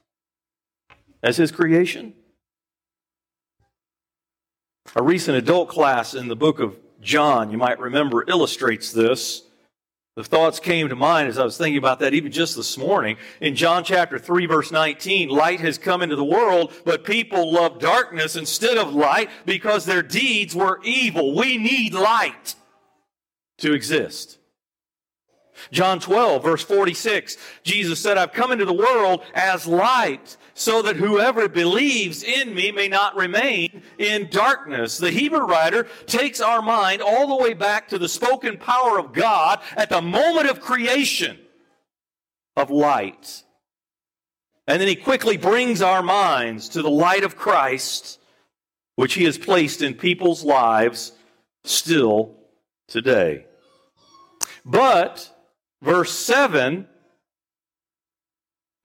as 1.23 1.37
his 1.37 1.51
creation? 1.51 2.13
A 4.95 5.03
recent 5.03 5.37
adult 5.37 5.69
class 5.69 6.13
in 6.13 6.27
the 6.27 6.35
book 6.35 6.59
of 6.59 6.77
John, 7.01 7.51
you 7.51 7.57
might 7.57 7.79
remember, 7.79 8.25
illustrates 8.27 8.91
this. 8.91 9.46
The 10.17 10.23
thoughts 10.23 10.59
came 10.59 10.89
to 10.89 10.95
mind 10.95 11.29
as 11.29 11.37
I 11.37 11.43
was 11.43 11.59
thinking 11.59 11.77
about 11.77 11.99
that 11.99 12.15
even 12.15 12.31
just 12.31 12.55
this 12.55 12.75
morning. 12.75 13.17
In 13.39 13.55
John 13.55 13.83
chapter 13.83 14.17
3 14.17 14.47
verse 14.47 14.71
19, 14.71 15.29
light 15.29 15.59
has 15.59 15.77
come 15.77 16.01
into 16.01 16.15
the 16.15 16.23
world, 16.23 16.73
but 16.85 17.03
people 17.03 17.53
love 17.53 17.77
darkness 17.77 18.35
instead 18.35 18.79
of 18.79 18.95
light 18.95 19.29
because 19.45 19.85
their 19.85 20.01
deeds 20.01 20.55
were 20.55 20.79
evil. 20.83 21.35
We 21.35 21.59
need 21.59 21.93
light 21.93 22.55
to 23.59 23.73
exist. 23.73 24.39
John 25.71 25.99
12 25.99 26.43
verse 26.43 26.63
46, 26.63 27.37
Jesus 27.63 27.99
said, 27.99 28.17
I've 28.17 28.33
come 28.33 28.51
into 28.51 28.65
the 28.65 28.73
world 28.73 29.23
as 29.33 29.67
light 29.67 30.37
so 30.53 30.81
that 30.81 30.95
whoever 30.95 31.47
believes 31.47 32.23
in 32.23 32.53
me 32.55 32.71
may 32.71 32.87
not 32.87 33.15
remain 33.15 33.83
in 33.99 34.27
darkness. 34.29 34.97
The 34.97 35.11
Hebrew 35.11 35.45
writer 35.45 35.87
takes 36.07 36.41
our 36.41 36.61
mind 36.61 37.01
all 37.01 37.27
the 37.27 37.43
way 37.43 37.53
back 37.53 37.89
to 37.89 37.99
the 37.99 38.09
spoken 38.09 38.57
power 38.57 38.97
of 38.97 39.13
God 39.13 39.59
at 39.75 39.89
the 39.89 40.01
moment 40.01 40.49
of 40.49 40.59
creation 40.59 41.37
of 42.55 42.71
light. 42.71 43.43
And 44.67 44.81
then 44.81 44.87
he 44.87 44.95
quickly 44.95 45.37
brings 45.37 45.81
our 45.81 46.03
minds 46.03 46.69
to 46.69 46.81
the 46.81 46.89
light 46.89 47.23
of 47.23 47.37
Christ, 47.37 48.19
which 48.95 49.13
he 49.13 49.23
has 49.23 49.37
placed 49.37 49.81
in 49.81 49.93
people's 49.93 50.43
lives 50.43 51.13
still 51.63 52.35
today. 52.87 53.45
But, 54.65 55.31
verse 55.81 56.11
7 56.11 56.87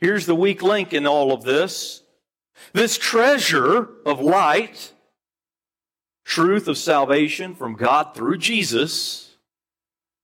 Here's 0.03 0.27
the 0.27 0.35
weak 0.35 0.63
link 0.63 0.93
in 0.93 1.07
all 1.07 1.33
of 1.33 1.45
this. 1.45 2.03
This 2.73 2.99
treasure 2.99 3.89
of 4.05 4.21
light, 4.21 4.93
truth 6.25 6.67
of 6.67 6.77
salvation 6.77 7.55
from 7.55 7.77
God 7.77 8.13
through 8.13 8.39
Jesus, 8.39 9.37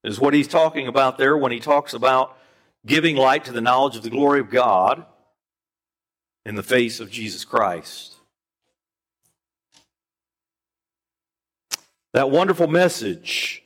is 0.03 0.19
what 0.19 0.35
he's 0.35 0.49
talking 0.49 0.89
about 0.89 1.17
there 1.17 1.39
when 1.39 1.53
he 1.53 1.61
talks 1.61 1.95
about 1.95 2.37
giving 2.87 3.15
light 3.15 3.45
to 3.45 3.53
the 3.53 3.61
knowledge 3.61 3.95
of 3.95 4.03
the 4.03 4.11
glory 4.11 4.41
of 4.41 4.51
God 4.51 5.07
in 6.45 6.57
the 6.57 6.63
face 6.65 6.99
of 6.99 7.09
Jesus 7.09 7.45
Christ. 7.45 8.17
That 12.15 12.33
wonderful 12.33 12.67
message 12.67 13.63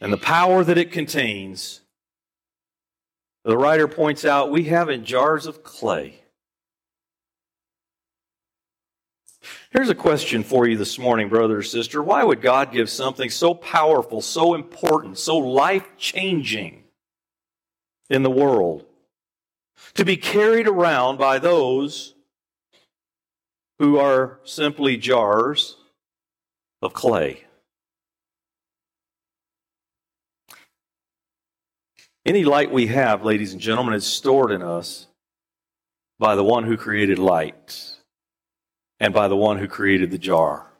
and 0.00 0.12
the 0.12 0.18
power 0.18 0.62
that 0.62 0.78
it 0.78 0.92
contains 0.92 1.80
the 3.44 3.56
writer 3.56 3.86
points 3.86 4.24
out 4.24 4.50
we 4.50 4.64
have 4.64 4.90
in 4.90 5.04
jars 5.04 5.46
of 5.46 5.62
clay. 5.62 6.20
Here's 9.70 9.88
a 9.88 9.94
question 9.94 10.42
for 10.42 10.66
you 10.66 10.76
this 10.76 10.98
morning, 10.98 11.28
brother 11.28 11.58
or 11.58 11.62
sister. 11.62 12.02
Why 12.02 12.24
would 12.24 12.40
God 12.40 12.72
give 12.72 12.90
something 12.90 13.30
so 13.30 13.54
powerful, 13.54 14.20
so 14.20 14.54
important, 14.54 15.16
so 15.16 15.36
life 15.36 15.86
changing 15.96 16.82
in 18.10 18.24
the 18.24 18.30
world 18.30 18.84
to 19.94 20.04
be 20.04 20.16
carried 20.16 20.66
around 20.66 21.18
by 21.18 21.38
those 21.38 22.14
who 23.78 23.98
are 23.98 24.40
simply 24.42 24.96
jars 24.96 25.76
of 26.82 26.92
clay? 26.92 27.45
Any 32.26 32.44
light 32.44 32.72
we 32.72 32.88
have, 32.88 33.24
ladies 33.24 33.52
and 33.52 33.62
gentlemen, 33.62 33.94
is 33.94 34.04
stored 34.04 34.50
in 34.50 34.60
us 34.60 35.06
by 36.18 36.34
the 36.34 36.42
one 36.42 36.64
who 36.64 36.76
created 36.76 37.20
light 37.20 37.92
and 38.98 39.14
by 39.14 39.28
the 39.28 39.36
one 39.36 39.58
who 39.58 39.68
created 39.68 40.10
the 40.10 40.18
jar 40.18 40.72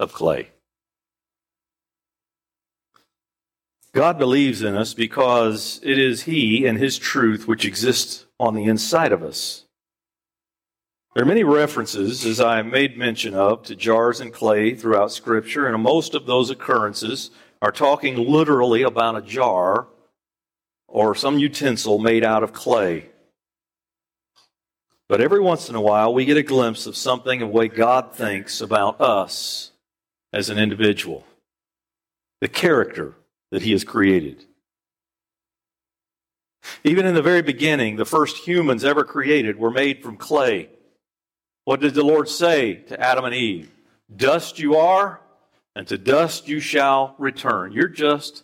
of 0.00 0.12
clay. 0.12 0.48
God 3.92 4.18
believes 4.18 4.60
in 4.62 4.74
us 4.74 4.94
because 4.94 5.78
it 5.84 5.96
is 5.96 6.24
He 6.24 6.66
and 6.66 6.76
His 6.76 6.98
truth 6.98 7.46
which 7.46 7.64
exists 7.64 8.26
on 8.40 8.54
the 8.54 8.64
inside 8.64 9.12
of 9.12 9.22
us. 9.22 9.64
There 11.14 11.22
are 11.22 11.28
many 11.28 11.44
references, 11.44 12.26
as 12.26 12.40
I 12.40 12.62
made 12.62 12.98
mention 12.98 13.32
of, 13.32 13.62
to 13.62 13.76
jars 13.76 14.20
and 14.20 14.32
clay 14.32 14.74
throughout 14.74 15.12
Scripture, 15.12 15.68
and 15.68 15.80
most 15.80 16.16
of 16.16 16.26
those 16.26 16.50
occurrences 16.50 17.30
are 17.62 17.70
talking 17.70 18.16
literally 18.16 18.82
about 18.82 19.16
a 19.16 19.22
jar 19.22 19.86
or 20.88 21.14
some 21.14 21.38
utensil 21.38 21.98
made 21.98 22.24
out 22.24 22.42
of 22.42 22.52
clay. 22.52 23.06
But 25.08 25.20
every 25.20 25.40
once 25.40 25.68
in 25.68 25.74
a 25.74 25.80
while, 25.80 26.12
we 26.12 26.24
get 26.24 26.36
a 26.36 26.42
glimpse 26.42 26.86
of 26.86 26.96
something 26.96 27.40
of 27.40 27.48
the 27.48 27.54
way 27.54 27.68
God 27.68 28.14
thinks 28.14 28.60
about 28.60 29.00
us 29.00 29.70
as 30.32 30.50
an 30.50 30.58
individual, 30.58 31.24
the 32.40 32.48
character 32.48 33.14
that 33.50 33.62
He 33.62 33.72
has 33.72 33.84
created. 33.84 34.44
Even 36.84 37.06
in 37.06 37.14
the 37.14 37.22
very 37.22 37.40
beginning, 37.40 37.96
the 37.96 38.04
first 38.04 38.36
humans 38.36 38.84
ever 38.84 39.04
created 39.04 39.58
were 39.58 39.70
made 39.70 40.02
from 40.02 40.16
clay. 40.16 40.68
What 41.64 41.80
did 41.80 41.94
the 41.94 42.02
Lord 42.02 42.28
say 42.28 42.74
to 42.88 43.00
Adam 43.00 43.24
and 43.24 43.34
Eve? 43.34 43.70
Dust 44.14 44.58
you 44.58 44.76
are, 44.76 45.20
and 45.74 45.86
to 45.88 45.96
dust 45.96 46.48
you 46.48 46.60
shall 46.60 47.14
return. 47.18 47.72
You're 47.72 47.88
just 47.88 48.42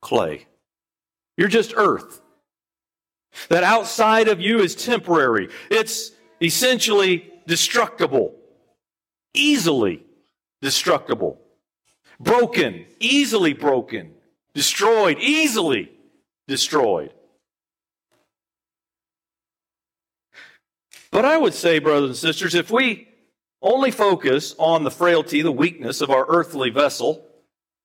clay. 0.00 0.46
You're 1.36 1.48
just 1.48 1.74
earth. 1.76 2.20
That 3.48 3.64
outside 3.64 4.28
of 4.28 4.40
you 4.40 4.60
is 4.60 4.74
temporary. 4.74 5.48
It's 5.70 6.12
essentially 6.40 7.30
destructible, 7.46 8.34
easily 9.34 10.04
destructible, 10.60 11.40
broken, 12.20 12.86
easily 13.00 13.52
broken, 13.52 14.12
destroyed, 14.54 15.18
easily 15.18 15.90
destroyed. 16.46 17.12
But 21.10 21.24
I 21.24 21.36
would 21.36 21.54
say, 21.54 21.78
brothers 21.78 22.10
and 22.10 22.16
sisters, 22.16 22.54
if 22.54 22.70
we 22.70 23.08
only 23.60 23.90
focus 23.90 24.54
on 24.58 24.82
the 24.82 24.90
frailty, 24.90 25.42
the 25.42 25.52
weakness 25.52 26.00
of 26.00 26.10
our 26.10 26.26
earthly 26.28 26.70
vessel, 26.70 27.26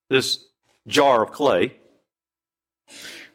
this 0.09 0.45
jar 0.87 1.23
of 1.23 1.31
clay, 1.31 1.77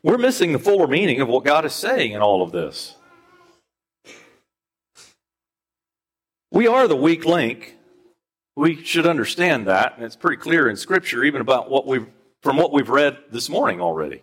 we're 0.03 0.19
missing 0.19 0.53
the 0.53 0.59
fuller 0.59 0.87
meaning 0.87 1.21
of 1.21 1.29
what 1.29 1.45
God 1.45 1.65
is 1.65 1.73
saying 1.73 2.13
in 2.13 2.21
all 2.21 2.43
of 2.43 2.53
this. 2.53 2.97
We 6.51 6.67
are 6.67 6.87
the 6.87 6.97
weak 6.97 7.25
link. 7.25 7.77
We 8.57 8.83
should 8.85 9.07
understand 9.07 9.67
that, 9.69 9.97
and 9.97 10.05
it's 10.05 10.17
pretty 10.17 10.37
clear 10.37 10.69
in 10.69 10.77
Scripture, 10.77 11.25
even 11.25 11.41
about 11.41 11.71
what 11.71 11.87
we've 11.87 12.07
from 12.43 12.57
what 12.57 12.73
we've 12.73 12.89
read 12.89 13.19
this 13.31 13.49
morning 13.49 13.81
already. 13.81 14.23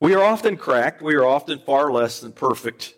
We 0.00 0.14
are 0.14 0.22
often 0.22 0.58
cracked. 0.58 1.00
We 1.00 1.14
are 1.14 1.24
often 1.24 1.58
far 1.60 1.90
less 1.90 2.20
than 2.20 2.32
perfect. 2.32 2.94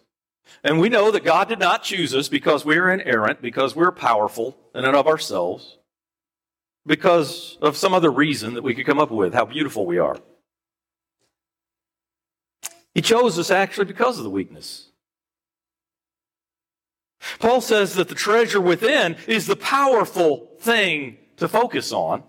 And 0.64 0.80
we 0.80 0.88
know 0.88 1.12
that 1.12 1.24
God 1.24 1.48
did 1.48 1.60
not 1.60 1.84
choose 1.84 2.14
us 2.14 2.28
because 2.28 2.64
we 2.64 2.76
are 2.76 2.90
inerrant, 2.90 3.40
because 3.40 3.76
we're 3.76 3.92
powerful 3.92 4.56
in 4.74 4.84
and 4.84 4.96
of 4.96 5.06
ourselves, 5.06 5.78
because 6.84 7.56
of 7.62 7.76
some 7.76 7.94
other 7.94 8.10
reason 8.10 8.54
that 8.54 8.62
we 8.62 8.74
could 8.74 8.86
come 8.86 8.98
up 8.98 9.12
with, 9.12 9.34
how 9.34 9.44
beautiful 9.44 9.86
we 9.86 9.98
are. 9.98 10.18
He 12.96 13.02
chose 13.02 13.38
us 13.38 13.50
actually 13.50 13.84
because 13.84 14.16
of 14.16 14.24
the 14.24 14.30
weakness. 14.30 14.88
Paul 17.38 17.60
says 17.60 17.92
that 17.96 18.08
the 18.08 18.14
treasure 18.14 18.58
within 18.58 19.16
is 19.28 19.46
the 19.46 19.54
powerful 19.54 20.48
thing 20.60 21.18
to 21.36 21.46
focus 21.46 21.92
on, 21.92 22.22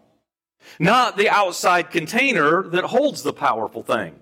not 0.78 1.16
the 1.16 1.30
outside 1.30 1.90
container 1.90 2.64
that 2.64 2.84
holds 2.84 3.24
the 3.24 3.32
powerful 3.32 3.82
thing. 3.82 4.20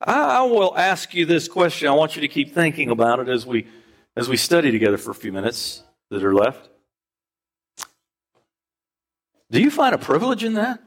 I 0.00 0.42
will 0.42 0.76
ask 0.76 1.14
you 1.14 1.26
this 1.26 1.46
question. 1.46 1.86
I 1.86 1.92
want 1.92 2.16
you 2.16 2.22
to 2.22 2.28
keep 2.28 2.52
thinking 2.52 2.90
about 2.90 3.20
it 3.20 3.28
as 3.28 3.46
we 3.46 3.68
as 4.16 4.28
we 4.28 4.36
study 4.36 4.72
together 4.72 4.98
for 4.98 5.12
a 5.12 5.14
few 5.14 5.30
minutes 5.30 5.84
that 6.10 6.24
are 6.24 6.34
left. 6.34 6.70
Do 9.52 9.62
you 9.62 9.70
find 9.70 9.94
a 9.94 9.98
privilege 9.98 10.42
in 10.42 10.54
that? 10.54 10.83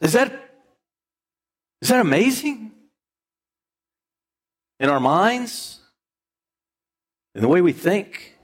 Is 0.00 0.12
that 0.14 0.50
is 1.82 1.88
that 1.88 2.00
amazing? 2.00 2.72
In 4.78 4.88
our 4.88 5.00
minds? 5.00 5.80
In 7.34 7.42
the 7.42 7.48
way 7.48 7.60
we 7.60 7.72
think? 7.72 8.36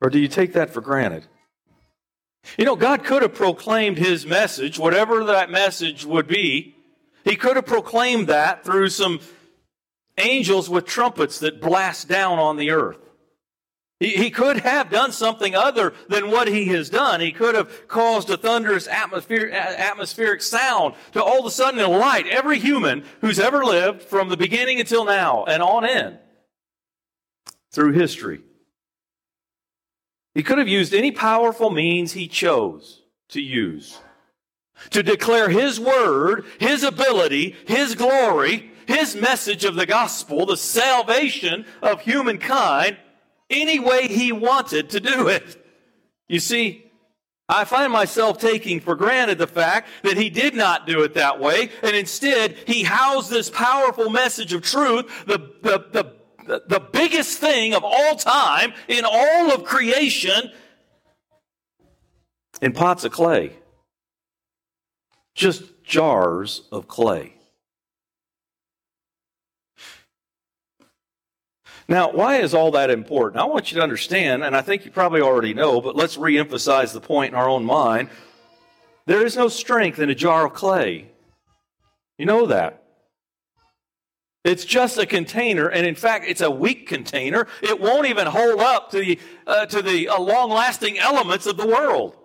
Or 0.00 0.10
do 0.10 0.18
you 0.18 0.28
take 0.28 0.54
that 0.54 0.70
for 0.70 0.80
granted? 0.80 1.26
You 2.56 2.64
know, 2.64 2.76
God 2.76 3.04
could 3.04 3.22
have 3.22 3.34
proclaimed 3.34 3.98
his 3.98 4.24
message, 4.24 4.78
whatever 4.78 5.24
that 5.24 5.50
message 5.50 6.04
would 6.06 6.26
be. 6.26 6.74
He 7.24 7.36
could 7.36 7.56
have 7.56 7.66
proclaimed 7.66 8.28
that 8.28 8.64
through 8.64 8.88
some 8.88 9.20
angels 10.16 10.70
with 10.70 10.86
trumpets 10.86 11.40
that 11.40 11.60
blast 11.60 12.08
down 12.08 12.38
on 12.38 12.56
the 12.56 12.70
earth. 12.70 13.09
He, 14.00 14.30
could 14.30 14.60
have 14.60 14.88
done 14.88 15.12
something 15.12 15.54
other 15.54 15.92
than 16.08 16.30
what 16.30 16.48
he 16.48 16.68
has 16.68 16.88
done. 16.88 17.20
He 17.20 17.32
could 17.32 17.54
have 17.54 17.86
caused 17.86 18.30
a 18.30 18.38
thunderous 18.38 18.88
atmospheric 18.88 20.40
sound 20.40 20.94
to 21.12 21.22
all 21.22 21.40
of 21.40 21.44
a 21.44 21.50
sudden 21.50 21.86
light 21.86 22.26
every 22.26 22.58
human 22.58 23.04
who's 23.20 23.38
ever 23.38 23.62
lived 23.62 24.00
from 24.00 24.30
the 24.30 24.38
beginning 24.38 24.80
until 24.80 25.04
now 25.04 25.44
and 25.44 25.62
on 25.62 25.84
in 25.84 26.18
through 27.72 27.92
history. 27.92 28.40
He 30.34 30.42
could 30.42 30.56
have 30.56 30.68
used 30.68 30.94
any 30.94 31.12
powerful 31.12 31.68
means 31.68 32.12
he 32.12 32.26
chose 32.26 33.02
to 33.28 33.42
use 33.42 33.98
to 34.88 35.02
declare 35.02 35.50
his 35.50 35.78
word, 35.78 36.46
his 36.58 36.82
ability, 36.82 37.54
his 37.66 37.94
glory, 37.94 38.70
his 38.86 39.14
message 39.14 39.64
of 39.64 39.74
the 39.74 39.84
gospel, 39.84 40.46
the 40.46 40.56
salvation 40.56 41.66
of 41.82 42.00
humankind, 42.00 42.96
any 43.50 43.78
way 43.78 44.06
he 44.06 44.32
wanted 44.32 44.90
to 44.90 45.00
do 45.00 45.28
it. 45.28 45.56
You 46.28 46.38
see, 46.38 46.90
I 47.48 47.64
find 47.64 47.92
myself 47.92 48.38
taking 48.38 48.80
for 48.80 48.94
granted 48.94 49.38
the 49.38 49.46
fact 49.48 49.88
that 50.04 50.16
he 50.16 50.30
did 50.30 50.54
not 50.54 50.86
do 50.86 51.02
it 51.02 51.14
that 51.14 51.40
way, 51.40 51.70
and 51.82 51.96
instead 51.96 52.56
he 52.66 52.84
housed 52.84 53.28
this 53.28 53.50
powerful 53.50 54.08
message 54.08 54.52
of 54.52 54.62
truth, 54.62 55.06
the, 55.26 55.38
the, 55.62 55.84
the 55.92 56.20
the, 56.46 56.80
biggest 56.80 57.38
thing 57.38 57.74
of 57.74 57.84
all 57.84 58.16
time 58.16 58.72
in 58.88 59.04
all 59.04 59.52
of 59.52 59.64
creation 59.64 60.50
in 62.60 62.72
pots 62.72 63.04
of 63.04 63.12
clay. 63.12 63.52
Just 65.34 65.62
jars 65.84 66.62
of 66.72 66.88
clay. 66.88 67.34
Now, 71.90 72.12
why 72.12 72.36
is 72.36 72.54
all 72.54 72.70
that 72.70 72.88
important? 72.88 73.42
I 73.42 73.46
want 73.46 73.72
you 73.72 73.78
to 73.78 73.82
understand, 73.82 74.44
and 74.44 74.56
I 74.56 74.60
think 74.60 74.84
you 74.84 74.92
probably 74.92 75.22
already 75.22 75.54
know, 75.54 75.80
but 75.80 75.96
let's 75.96 76.16
reemphasize 76.16 76.92
the 76.92 77.00
point 77.00 77.32
in 77.32 77.34
our 77.34 77.48
own 77.48 77.64
mind. 77.64 78.10
There 79.06 79.26
is 79.26 79.36
no 79.36 79.48
strength 79.48 79.98
in 79.98 80.08
a 80.08 80.14
jar 80.14 80.46
of 80.46 80.54
clay. 80.54 81.10
You 82.16 82.26
know 82.26 82.46
that. 82.46 82.84
It's 84.44 84.64
just 84.64 84.98
a 84.98 85.04
container, 85.04 85.66
and 85.66 85.84
in 85.84 85.96
fact, 85.96 86.26
it's 86.28 86.40
a 86.40 86.50
weak 86.50 86.86
container. 86.86 87.48
It 87.60 87.80
won't 87.80 88.06
even 88.06 88.28
hold 88.28 88.60
up 88.60 88.92
to 88.92 89.00
the, 89.00 89.18
uh, 89.48 89.66
to 89.66 89.82
the 89.82 90.10
uh, 90.10 90.20
long 90.20 90.48
lasting 90.48 90.96
elements 90.96 91.46
of 91.46 91.56
the 91.56 91.66
world. 91.66 92.16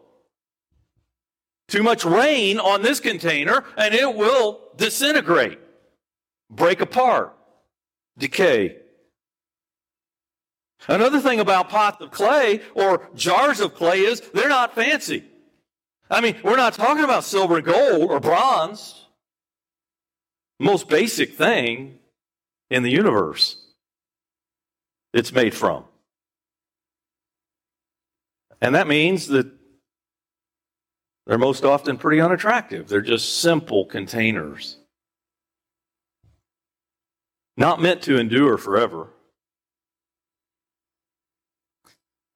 Too 1.69 1.82
much 1.82 2.06
rain 2.06 2.60
on 2.60 2.84
this 2.84 2.99
container, 2.99 3.63
and 3.80 3.95
it 3.95 4.15
will 4.15 4.62
disintegrate, 4.78 5.58
break 6.51 6.82
apart, 6.82 7.36
decay. 8.15 8.85
Another 10.88 11.19
thing 11.19 11.39
about 11.39 11.69
pots 11.69 12.02
of 12.02 12.12
clay 12.12 12.62
or 12.74 13.10
jars 13.15 13.60
of 13.60 13.74
clay 13.76 14.02
is 14.02 14.21
they're 14.34 14.50
not 14.50 14.76
fancy. 14.76 15.24
I 16.10 16.21
mean, 16.21 16.36
we're 16.43 16.58
not 16.58 16.74
talking 16.74 17.04
about 17.04 17.24
silver 17.24 17.58
and 17.58 17.65
gold 17.65 18.12
or 18.12 18.19
bronze. 18.19 19.06
Most 20.60 20.88
basic 20.88 21.34
thing 21.34 22.00
in 22.69 22.84
the 22.84 22.91
universe 22.91 23.58
it's 25.13 25.32
made 25.32 25.54
from. 25.54 25.86
And 28.62 28.76
that 28.76 28.88
means 28.88 29.28
that 29.28 29.50
they're 31.26 31.38
most 31.38 31.63
often 31.63 31.98
pretty 31.98 32.21
unattractive. 32.21 32.88
They're 32.88 33.02
just 33.02 33.39
simple 33.39 33.86
containers. 33.86 34.78
Not 37.58 37.82
meant 37.82 38.04
to 38.04 38.17
endure 38.17 38.58
forever. 38.58 39.08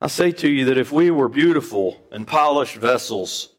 I 0.02 0.08
say 0.08 0.32
to 0.32 0.50
you 0.50 0.66
that 0.66 0.78
if 0.78 0.92
we 0.92 1.12
were 1.12 1.30
beautiful 1.30 2.02
and 2.12 2.26
polished 2.26 2.78
vessels, 2.78 3.50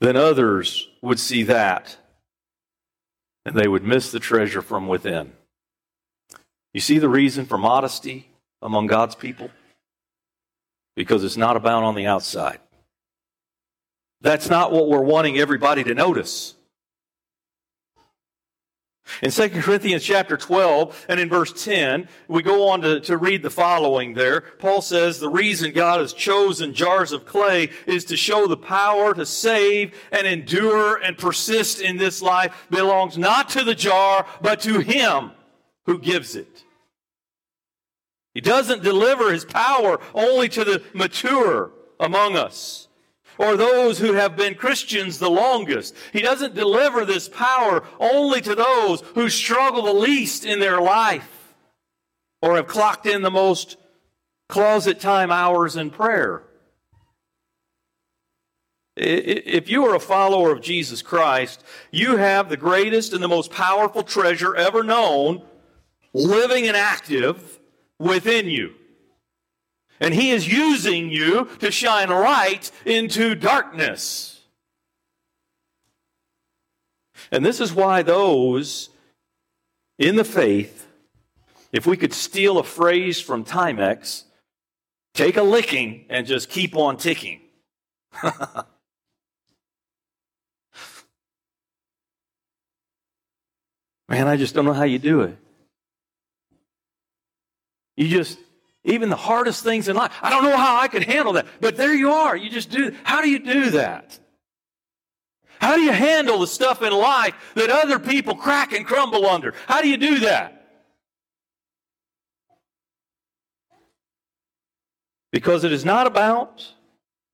then 0.00 0.16
others 0.16 0.88
would 1.02 1.18
see 1.18 1.42
that 1.44 1.96
and 3.48 3.56
they 3.56 3.66
would 3.66 3.82
miss 3.82 4.12
the 4.12 4.20
treasure 4.20 4.60
from 4.60 4.88
within. 4.88 5.32
You 6.74 6.80
see 6.80 6.98
the 6.98 7.08
reason 7.08 7.46
for 7.46 7.56
modesty 7.56 8.28
among 8.60 8.88
God's 8.88 9.14
people? 9.14 9.50
Because 10.94 11.24
it's 11.24 11.36
not 11.38 11.56
about 11.56 11.82
on 11.82 11.94
the 11.94 12.06
outside. 12.06 12.58
That's 14.20 14.50
not 14.50 14.70
what 14.70 14.88
we're 14.88 15.00
wanting 15.00 15.38
everybody 15.38 15.82
to 15.84 15.94
notice. 15.94 16.54
In 19.22 19.30
2 19.30 19.48
Corinthians 19.50 20.02
chapter 20.02 20.36
12 20.36 21.06
and 21.08 21.18
in 21.18 21.28
verse 21.28 21.64
10, 21.64 22.08
we 22.28 22.42
go 22.42 22.68
on 22.68 22.80
to, 22.82 23.00
to 23.00 23.16
read 23.16 23.42
the 23.42 23.50
following 23.50 24.14
there. 24.14 24.40
Paul 24.40 24.82
says 24.82 25.18
the 25.18 25.28
reason 25.28 25.72
God 25.72 26.00
has 26.00 26.12
chosen 26.12 26.74
jars 26.74 27.12
of 27.12 27.26
clay 27.26 27.70
is 27.86 28.04
to 28.06 28.16
show 28.16 28.46
the 28.46 28.56
power 28.56 29.14
to 29.14 29.26
save 29.26 29.94
and 30.12 30.26
endure 30.26 30.96
and 30.96 31.16
persist 31.16 31.80
in 31.80 31.96
this 31.96 32.20
life 32.22 32.66
belongs 32.70 33.16
not 33.16 33.48
to 33.50 33.64
the 33.64 33.74
jar, 33.74 34.26
but 34.40 34.60
to 34.60 34.80
him 34.80 35.32
who 35.86 35.98
gives 35.98 36.36
it. 36.36 36.64
He 38.34 38.40
doesn't 38.40 38.82
deliver 38.82 39.32
his 39.32 39.44
power 39.44 39.98
only 40.14 40.48
to 40.50 40.64
the 40.64 40.82
mature 40.92 41.72
among 41.98 42.36
us 42.36 42.87
or 43.38 43.56
those 43.56 43.98
who 43.98 44.12
have 44.12 44.36
been 44.36 44.54
Christians 44.54 45.18
the 45.18 45.30
longest. 45.30 45.94
He 46.12 46.20
doesn't 46.20 46.54
deliver 46.54 47.04
this 47.04 47.28
power 47.28 47.84
only 47.98 48.40
to 48.42 48.54
those 48.54 49.00
who 49.14 49.28
struggle 49.28 49.82
the 49.82 49.92
least 49.92 50.44
in 50.44 50.60
their 50.60 50.80
life 50.80 51.54
or 52.42 52.56
have 52.56 52.66
clocked 52.66 53.06
in 53.06 53.22
the 53.22 53.30
most 53.30 53.76
closet 54.48 55.00
time 55.00 55.30
hours 55.30 55.76
in 55.76 55.90
prayer. 55.90 56.42
If 58.96 59.70
you 59.70 59.84
are 59.86 59.94
a 59.94 60.00
follower 60.00 60.50
of 60.50 60.60
Jesus 60.60 61.02
Christ, 61.02 61.62
you 61.92 62.16
have 62.16 62.48
the 62.48 62.56
greatest 62.56 63.12
and 63.12 63.22
the 63.22 63.28
most 63.28 63.52
powerful 63.52 64.02
treasure 64.02 64.56
ever 64.56 64.82
known 64.82 65.42
living 66.12 66.66
and 66.66 66.76
active 66.76 67.60
within 67.98 68.46
you. 68.46 68.74
And 70.00 70.14
He 70.14 70.30
is 70.30 70.48
using 70.48 71.10
you 71.10 71.48
to 71.58 71.70
shine 71.70 72.08
light 72.08 72.70
into 72.84 73.34
darkness. 73.34 74.40
And 77.30 77.44
this 77.44 77.60
is 77.60 77.72
why 77.72 78.02
those 78.02 78.90
in 79.98 80.16
the 80.16 80.24
faith, 80.24 80.86
if 81.72 81.86
we 81.86 81.96
could 81.96 82.12
steal 82.12 82.58
a 82.58 82.64
phrase 82.64 83.20
from 83.20 83.44
Timex, 83.44 84.24
take 85.14 85.36
a 85.36 85.42
licking 85.42 86.06
and 86.08 86.26
just 86.26 86.48
keep 86.48 86.76
on 86.76 86.96
ticking. 86.96 87.40
Man, 94.08 94.26
I 94.26 94.36
just 94.36 94.54
don't 94.54 94.64
know 94.64 94.72
how 94.72 94.84
you 94.84 94.98
do 94.98 95.20
it. 95.20 95.36
You 97.96 98.08
just 98.08 98.38
even 98.88 99.10
the 99.10 99.16
hardest 99.16 99.62
things 99.62 99.88
in 99.88 99.96
life. 99.96 100.12
I 100.22 100.30
don't 100.30 100.42
know 100.42 100.56
how 100.56 100.80
I 100.80 100.88
could 100.88 101.04
handle 101.04 101.34
that. 101.34 101.46
But 101.60 101.76
there 101.76 101.94
you 101.94 102.10
are. 102.10 102.36
You 102.36 102.50
just 102.50 102.70
do. 102.70 102.94
How 103.04 103.20
do 103.20 103.30
you 103.30 103.38
do 103.38 103.70
that? 103.70 104.18
How 105.60 105.74
do 105.74 105.82
you 105.82 105.92
handle 105.92 106.38
the 106.38 106.46
stuff 106.46 106.82
in 106.82 106.92
life 106.92 107.34
that 107.54 107.70
other 107.70 107.98
people 107.98 108.34
crack 108.34 108.72
and 108.72 108.86
crumble 108.86 109.26
under? 109.26 109.54
How 109.66 109.82
do 109.82 109.88
you 109.88 109.96
do 109.96 110.20
that? 110.20 110.54
Because 115.32 115.64
it 115.64 115.72
is 115.72 115.84
not 115.84 116.06
about 116.06 116.72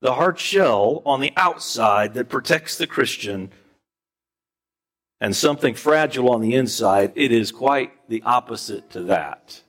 the 0.00 0.14
hard 0.14 0.38
shell 0.38 1.02
on 1.06 1.20
the 1.20 1.32
outside 1.36 2.14
that 2.14 2.28
protects 2.28 2.76
the 2.76 2.86
Christian 2.86 3.50
and 5.20 5.36
something 5.36 5.74
fragile 5.74 6.30
on 6.30 6.40
the 6.40 6.54
inside. 6.54 7.12
It 7.14 7.30
is 7.30 7.52
quite 7.52 7.92
the 8.08 8.22
opposite 8.22 8.90
to 8.90 9.04
that. 9.04 9.62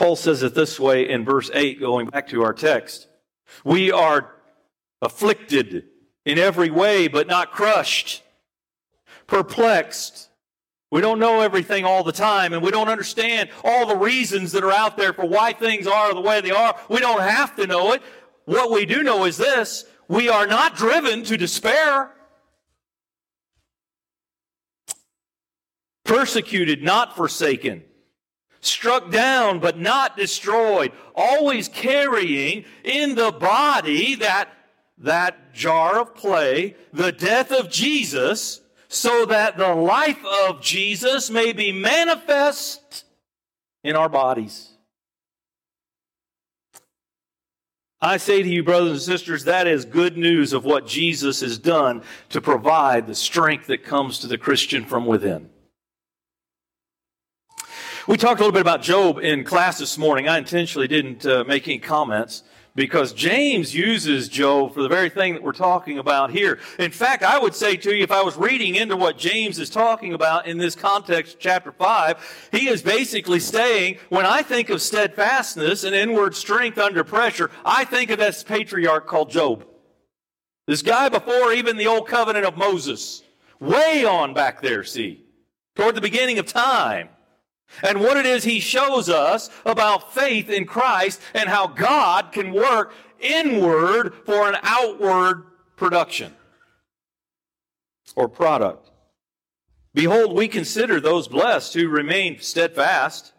Paul 0.00 0.16
says 0.16 0.42
it 0.42 0.54
this 0.54 0.80
way 0.80 1.10
in 1.10 1.26
verse 1.26 1.50
8, 1.52 1.78
going 1.78 2.06
back 2.06 2.28
to 2.28 2.42
our 2.42 2.54
text. 2.54 3.06
We 3.64 3.92
are 3.92 4.34
afflicted 5.02 5.88
in 6.24 6.38
every 6.38 6.70
way, 6.70 7.06
but 7.06 7.26
not 7.26 7.50
crushed, 7.50 8.22
perplexed. 9.26 10.30
We 10.90 11.02
don't 11.02 11.18
know 11.18 11.42
everything 11.42 11.84
all 11.84 12.02
the 12.02 12.12
time, 12.12 12.54
and 12.54 12.62
we 12.62 12.70
don't 12.70 12.88
understand 12.88 13.50
all 13.62 13.84
the 13.84 13.94
reasons 13.94 14.52
that 14.52 14.64
are 14.64 14.72
out 14.72 14.96
there 14.96 15.12
for 15.12 15.26
why 15.26 15.52
things 15.52 15.86
are 15.86 16.14
the 16.14 16.22
way 16.22 16.40
they 16.40 16.50
are. 16.50 16.80
We 16.88 17.00
don't 17.00 17.20
have 17.20 17.54
to 17.56 17.66
know 17.66 17.92
it. 17.92 18.00
What 18.46 18.70
we 18.70 18.86
do 18.86 19.02
know 19.02 19.26
is 19.26 19.36
this 19.36 19.84
we 20.08 20.30
are 20.30 20.46
not 20.46 20.76
driven 20.76 21.24
to 21.24 21.36
despair. 21.36 22.10
Persecuted, 26.06 26.82
not 26.82 27.14
forsaken 27.14 27.84
struck 28.60 29.10
down 29.10 29.60
but 29.60 29.78
not 29.78 30.16
destroyed, 30.16 30.92
always 31.14 31.68
carrying 31.68 32.64
in 32.84 33.14
the 33.14 33.32
body 33.32 34.14
that, 34.16 34.48
that 34.98 35.54
jar 35.54 36.00
of 36.00 36.14
clay, 36.14 36.76
the 36.92 37.12
death 37.12 37.52
of 37.52 37.70
Jesus, 37.70 38.60
so 38.88 39.24
that 39.26 39.56
the 39.56 39.74
life 39.74 40.24
of 40.46 40.60
Jesus 40.60 41.30
may 41.30 41.52
be 41.52 41.72
manifest 41.72 43.04
in 43.84 43.96
our 43.96 44.08
bodies. 44.08 44.68
I 48.02 48.16
say 48.16 48.42
to 48.42 48.48
you, 48.48 48.62
brothers 48.64 48.92
and 48.92 49.00
sisters, 49.00 49.44
that 49.44 49.66
is 49.66 49.84
good 49.84 50.16
news 50.16 50.54
of 50.54 50.64
what 50.64 50.86
Jesus 50.86 51.40
has 51.40 51.58
done 51.58 52.02
to 52.30 52.40
provide 52.40 53.06
the 53.06 53.14
strength 53.14 53.66
that 53.66 53.84
comes 53.84 54.18
to 54.20 54.26
the 54.26 54.38
Christian 54.38 54.86
from 54.86 55.04
within. 55.04 55.50
We 58.10 58.16
talked 58.16 58.40
a 58.40 58.42
little 58.42 58.52
bit 58.52 58.62
about 58.62 58.82
Job 58.82 59.20
in 59.20 59.44
class 59.44 59.78
this 59.78 59.96
morning. 59.96 60.26
I 60.26 60.36
intentionally 60.36 60.88
didn't 60.88 61.24
uh, 61.24 61.44
make 61.44 61.68
any 61.68 61.78
comments 61.78 62.42
because 62.74 63.12
James 63.12 63.72
uses 63.72 64.28
Job 64.28 64.74
for 64.74 64.82
the 64.82 64.88
very 64.88 65.08
thing 65.08 65.32
that 65.34 65.44
we're 65.44 65.52
talking 65.52 65.96
about 65.96 66.32
here. 66.32 66.58
In 66.80 66.90
fact, 66.90 67.22
I 67.22 67.38
would 67.38 67.54
say 67.54 67.76
to 67.76 67.94
you, 67.94 68.02
if 68.02 68.10
I 68.10 68.20
was 68.24 68.36
reading 68.36 68.74
into 68.74 68.96
what 68.96 69.16
James 69.16 69.60
is 69.60 69.70
talking 69.70 70.12
about 70.12 70.48
in 70.48 70.58
this 70.58 70.74
context, 70.74 71.36
chapter 71.38 71.70
5, 71.70 72.48
he 72.50 72.68
is 72.68 72.82
basically 72.82 73.38
saying, 73.38 73.98
when 74.08 74.26
I 74.26 74.42
think 74.42 74.70
of 74.70 74.82
steadfastness 74.82 75.84
and 75.84 75.94
inward 75.94 76.34
strength 76.34 76.78
under 76.78 77.04
pressure, 77.04 77.48
I 77.64 77.84
think 77.84 78.10
of 78.10 78.18
this 78.18 78.42
patriarch 78.42 79.06
called 79.06 79.30
Job. 79.30 79.64
This 80.66 80.82
guy 80.82 81.10
before 81.10 81.52
even 81.52 81.76
the 81.76 81.86
old 81.86 82.08
covenant 82.08 82.44
of 82.44 82.56
Moses. 82.56 83.22
Way 83.60 84.04
on 84.04 84.34
back 84.34 84.62
there, 84.62 84.82
see. 84.82 85.26
Toward 85.76 85.94
the 85.94 86.00
beginning 86.00 86.40
of 86.40 86.46
time 86.46 87.10
and 87.82 88.00
what 88.00 88.16
it 88.16 88.26
is 88.26 88.44
he 88.44 88.60
shows 88.60 89.08
us 89.08 89.50
about 89.64 90.12
faith 90.12 90.50
in 90.50 90.66
Christ 90.66 91.20
and 91.34 91.48
how 91.48 91.66
God 91.66 92.32
can 92.32 92.52
work 92.52 92.92
inward 93.20 94.14
for 94.24 94.48
an 94.48 94.56
outward 94.62 95.44
production 95.76 96.34
or 98.16 98.28
product. 98.28 98.90
Behold, 99.94 100.34
we 100.34 100.48
consider 100.48 101.00
those 101.00 101.28
blessed 101.28 101.74
who 101.74 101.88
remain 101.88 102.40
steadfast. 102.40 103.32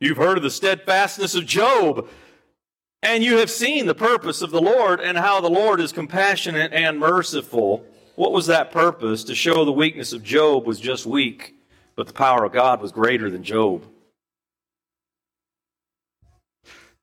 You've 0.00 0.16
heard 0.16 0.36
of 0.36 0.42
the 0.42 0.50
steadfastness 0.50 1.34
of 1.34 1.46
Job, 1.46 2.08
and 3.02 3.22
you 3.22 3.38
have 3.38 3.50
seen 3.50 3.86
the 3.86 3.94
purpose 3.94 4.42
of 4.42 4.50
the 4.50 4.60
Lord 4.60 5.00
and 5.00 5.16
how 5.16 5.40
the 5.40 5.50
Lord 5.50 5.80
is 5.80 5.92
compassionate 5.92 6.72
and 6.72 6.98
merciful. 6.98 7.84
What 8.16 8.32
was 8.32 8.46
that 8.46 8.72
purpose? 8.72 9.24
To 9.24 9.34
show 9.34 9.64
the 9.64 9.72
weakness 9.72 10.12
of 10.12 10.22
Job 10.22 10.66
was 10.66 10.80
just 10.80 11.06
weak 11.06 11.54
but 11.96 12.06
the 12.06 12.12
power 12.12 12.44
of 12.44 12.52
God 12.52 12.80
was 12.80 12.92
greater 12.92 13.30
than 13.30 13.44
Job. 13.44 13.84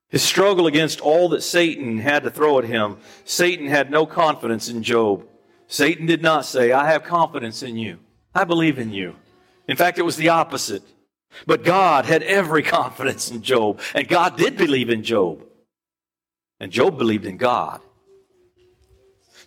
His 0.10 0.24
struggle 0.24 0.68
against 0.68 1.00
all 1.00 1.30
that 1.30 1.42
Satan 1.42 1.98
had 1.98 2.24
to 2.24 2.30
throw 2.30 2.60
at 2.60 2.66
him, 2.66 2.98
Satan 3.24 3.68
had 3.68 3.90
no 3.90 4.06
confidence 4.06 4.68
in 4.68 4.84
Job. 4.84 5.26
Satan 5.68 6.06
did 6.06 6.22
not 6.22 6.46
say, 6.46 6.74
I 6.74 6.92
have 6.92 7.04
confidence 7.04 7.64
in 7.64 7.78
you. 7.78 7.98
I 8.36 8.44
believe 8.44 8.78
in 8.78 8.92
you. 8.92 9.16
In 9.70 9.78
fact, 9.78 9.98
it 9.98 10.04
was 10.04 10.18
the 10.18 10.30
opposite. 10.30 10.84
But 11.46 11.64
God 11.64 12.06
had 12.06 12.24
every 12.24 12.62
confidence 12.80 13.32
in 13.32 13.42
Job, 13.42 13.80
and 13.96 14.06
God 14.08 14.36
did 14.36 14.58
believe 14.58 14.90
in 14.90 15.04
Job. 15.04 15.46
And 16.60 16.72
Job 16.72 16.98
believed 16.98 17.26
in 17.26 17.38
God. 17.38 17.82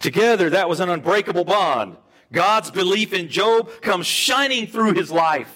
Together, 0.00 0.50
that 0.50 0.68
was 0.68 0.80
an 0.80 0.88
unbreakable 0.88 1.44
bond. 1.44 1.96
God's 2.34 2.70
belief 2.70 3.12
in 3.12 3.28
Job 3.28 3.70
comes 3.80 4.06
shining 4.06 4.66
through 4.66 4.94
his 4.94 5.10
life. 5.10 5.52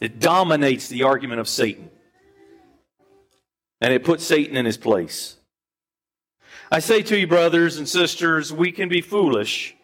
It 0.00 0.18
dominates 0.18 0.88
the 0.88 1.04
argument 1.04 1.40
of 1.40 1.48
Satan. 1.48 1.90
And 3.80 3.92
it 3.92 4.02
puts 4.02 4.24
Satan 4.24 4.56
in 4.56 4.64
his 4.64 4.78
place. 4.78 5.36
I 6.72 6.80
say 6.80 7.02
to 7.02 7.18
you, 7.18 7.26
brothers 7.26 7.76
and 7.76 7.88
sisters, 7.88 8.52
we 8.52 8.72
can 8.72 8.88
be 8.88 9.00
foolish 9.00 9.76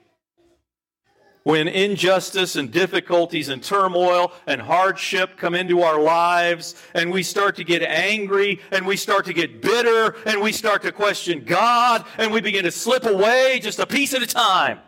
when 1.43 1.69
injustice 1.69 2.57
and 2.57 2.71
difficulties 2.71 3.49
and 3.49 3.63
turmoil 3.63 4.33
and 4.47 4.61
hardship 4.61 5.37
come 5.37 5.55
into 5.55 5.83
our 5.83 6.01
lives 6.01 6.75
and 6.95 7.11
we 7.11 7.23
start 7.23 7.57
to 7.57 7.65
get 7.65 7.83
angry 7.83 8.61
and 8.73 8.87
we 8.87 8.97
start 8.97 9.25
to 9.25 9.33
get 9.33 9.63
bitter 9.63 10.17
and 10.27 10.41
we 10.41 10.53
start 10.53 10.83
to 10.83 10.93
question 10.93 11.45
God 11.45 12.05
and 12.19 12.33
we 12.33 12.41
begin 12.41 12.65
to 12.65 12.71
slip 12.71 13.05
away 13.05 13.59
just 13.63 13.79
a 13.79 13.87
piece 13.87 14.13
at 14.15 14.23
a 14.23 14.27
time. 14.27 14.81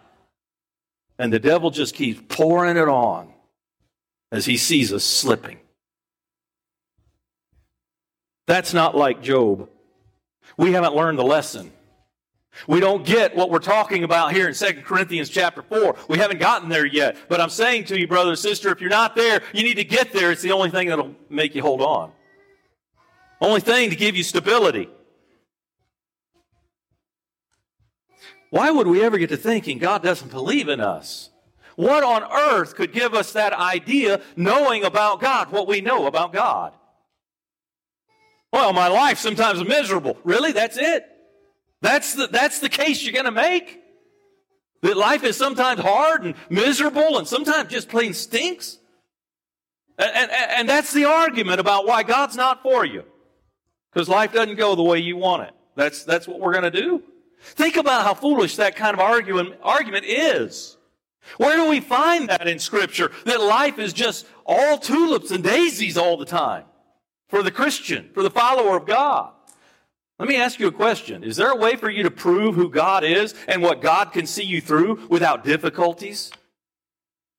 And 1.18 1.32
the 1.32 1.38
devil 1.38 1.70
just 1.70 1.94
keeps 1.94 2.20
pouring 2.28 2.76
it 2.76 2.88
on 2.88 3.32
as 4.30 4.46
he 4.46 4.56
sees 4.56 4.92
us 4.92 5.04
slipping. 5.04 5.58
That's 8.46 8.74
not 8.74 8.96
like 8.96 9.22
Job. 9.22 9.68
We 10.56 10.72
haven't 10.72 10.94
learned 10.94 11.18
the 11.18 11.24
lesson. 11.24 11.72
We 12.66 12.80
don't 12.80 13.04
get 13.04 13.34
what 13.34 13.50
we're 13.50 13.60
talking 13.60 14.04
about 14.04 14.32
here 14.32 14.46
in 14.46 14.54
2 14.54 14.82
Corinthians 14.84 15.30
chapter 15.30 15.62
4. 15.62 15.96
We 16.08 16.18
haven't 16.18 16.38
gotten 16.38 16.68
there 16.68 16.84
yet. 16.84 17.16
But 17.28 17.40
I'm 17.40 17.48
saying 17.48 17.84
to 17.84 17.98
you, 17.98 18.06
brother 18.06 18.30
and 18.30 18.38
sister, 18.38 18.70
if 18.70 18.80
you're 18.80 18.90
not 18.90 19.16
there, 19.16 19.42
you 19.54 19.62
need 19.62 19.76
to 19.76 19.84
get 19.84 20.12
there. 20.12 20.30
It's 20.30 20.42
the 20.42 20.52
only 20.52 20.70
thing 20.70 20.88
that'll 20.88 21.14
make 21.30 21.54
you 21.54 21.62
hold 21.62 21.80
on. 21.80 22.12
Only 23.40 23.60
thing 23.60 23.90
to 23.90 23.96
give 23.96 24.16
you 24.16 24.22
stability. 24.22 24.88
Why 28.52 28.70
would 28.70 28.86
we 28.86 29.02
ever 29.02 29.16
get 29.16 29.30
to 29.30 29.38
thinking 29.38 29.78
God 29.78 30.02
doesn't 30.02 30.30
believe 30.30 30.68
in 30.68 30.78
us? 30.78 31.30
What 31.74 32.04
on 32.04 32.22
earth 32.22 32.74
could 32.74 32.92
give 32.92 33.14
us 33.14 33.32
that 33.32 33.54
idea 33.54 34.20
knowing 34.36 34.84
about 34.84 35.22
God, 35.22 35.50
what 35.50 35.66
we 35.66 35.80
know 35.80 36.06
about 36.06 36.34
God? 36.34 36.74
Well, 38.52 38.74
my 38.74 38.88
life 38.88 39.16
sometimes 39.16 39.58
is 39.58 39.66
miserable. 39.66 40.18
Really? 40.22 40.52
That's 40.52 40.76
it? 40.76 41.06
That's 41.80 42.12
the, 42.12 42.26
that's 42.26 42.58
the 42.58 42.68
case 42.68 43.02
you're 43.02 43.14
going 43.14 43.24
to 43.24 43.30
make? 43.30 43.80
That 44.82 44.98
life 44.98 45.24
is 45.24 45.38
sometimes 45.38 45.80
hard 45.80 46.22
and 46.22 46.34
miserable 46.50 47.16
and 47.16 47.26
sometimes 47.26 47.70
just 47.70 47.88
plain 47.88 48.12
stinks? 48.12 48.76
And, 49.96 50.10
and, 50.14 50.30
and 50.30 50.68
that's 50.68 50.92
the 50.92 51.06
argument 51.06 51.58
about 51.58 51.86
why 51.86 52.02
God's 52.02 52.36
not 52.36 52.62
for 52.62 52.84
you. 52.84 53.04
Because 53.94 54.10
life 54.10 54.34
doesn't 54.34 54.56
go 54.56 54.74
the 54.74 54.82
way 54.82 54.98
you 54.98 55.16
want 55.16 55.44
it. 55.44 55.54
That's, 55.74 56.04
that's 56.04 56.28
what 56.28 56.38
we're 56.38 56.52
going 56.52 56.70
to 56.70 56.82
do. 56.82 57.02
Think 57.42 57.76
about 57.76 58.04
how 58.04 58.14
foolish 58.14 58.56
that 58.56 58.76
kind 58.76 58.94
of 58.94 59.00
argument, 59.00 59.56
argument 59.62 60.04
is. 60.06 60.76
Where 61.36 61.56
do 61.56 61.68
we 61.68 61.80
find 61.80 62.28
that 62.28 62.48
in 62.48 62.58
Scripture? 62.58 63.10
That 63.24 63.40
life 63.40 63.78
is 63.78 63.92
just 63.92 64.26
all 64.46 64.78
tulips 64.78 65.30
and 65.30 65.42
daisies 65.42 65.98
all 65.98 66.16
the 66.16 66.24
time 66.24 66.64
for 67.28 67.42
the 67.42 67.50
Christian, 67.50 68.10
for 68.14 68.22
the 68.22 68.30
follower 68.30 68.76
of 68.76 68.86
God. 68.86 69.32
Let 70.18 70.28
me 70.28 70.36
ask 70.36 70.60
you 70.60 70.68
a 70.68 70.72
question. 70.72 71.24
Is 71.24 71.36
there 71.36 71.50
a 71.50 71.56
way 71.56 71.74
for 71.76 71.90
you 71.90 72.04
to 72.04 72.10
prove 72.10 72.54
who 72.54 72.70
God 72.70 73.02
is 73.02 73.34
and 73.48 73.60
what 73.60 73.80
God 73.80 74.12
can 74.12 74.26
see 74.26 74.44
you 74.44 74.60
through 74.60 75.06
without 75.08 75.44
difficulties? 75.44 76.30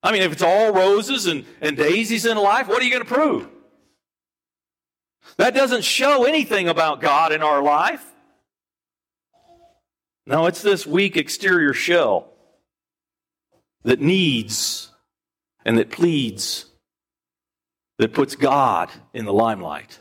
I 0.02 0.12
mean, 0.12 0.22
if 0.22 0.34
it's 0.34 0.42
all 0.42 0.74
roses 0.74 1.28
and, 1.28 1.46
and 1.62 1.78
daisies 1.78 2.26
in 2.26 2.36
life, 2.36 2.68
what 2.68 2.82
are 2.82 2.86
you 2.86 2.92
going 2.92 3.06
to 3.06 3.14
prove? 3.14 3.48
That 5.38 5.56
doesn't 5.56 5.84
show 5.84 6.26
anything 6.26 6.68
about 6.68 7.00
God 7.00 7.32
in 7.32 7.42
our 7.42 7.64
life. 7.64 8.13
No, 10.26 10.46
it's 10.46 10.62
this 10.62 10.88
weak 10.88 11.18
exterior 11.18 11.74
shell 11.74 12.30
that 13.84 14.00
needs 14.00 14.92
and 15.66 15.78
that 15.78 15.92
pleads, 15.92 16.66
that 17.98 18.14
puts 18.14 18.36
God 18.36 18.90
in 19.14 19.26
the 19.26 19.34
limelight. 19.34 20.00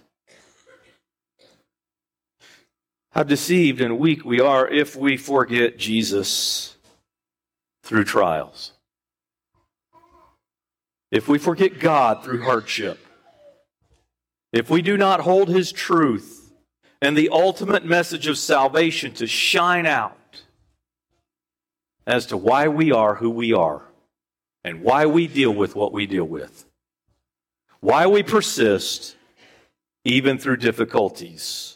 How 3.11 3.25
deceived 3.25 3.81
and 3.81 3.99
weak 3.99 4.25
we 4.25 4.41
are 4.41 4.67
if 4.67 4.97
we 4.97 5.17
forget 5.17 5.77
Jesus 5.77 6.77
through 7.83 8.05
trials. 8.05 8.73
If 11.11 11.29
we 11.29 11.39
forget 11.39 11.79
God 11.79 12.25
through 12.25 12.43
hardship. 12.45 12.99
If 14.53 14.71
we 14.71 14.83
do 14.83 14.97
not 14.97 15.21
hold 15.21 15.49
His 15.49 15.73
truth 15.73 16.41
and 17.03 17.15
the 17.15 17.29
ultimate 17.29 17.85
message 17.85 18.27
of 18.27 18.38
salvation 18.38 19.12
to 19.12 19.27
shine 19.27 19.85
out 19.85 20.17
as 22.07 22.25
to 22.27 22.37
why 22.38 22.69
we 22.69 22.91
are 22.91 23.17
who 23.17 23.29
we 23.29 23.53
are 23.53 23.83
and 24.65 24.83
why 24.83 25.05
we 25.05 25.27
deal 25.27 25.53
with 25.53 25.77
what 25.77 25.93
we 25.93 26.07
deal 26.07 26.25
with, 26.25 26.65
why 27.81 28.07
we 28.07 28.23
persist 28.23 29.17
even 30.05 30.38
through 30.38 30.57
difficulties 30.57 31.73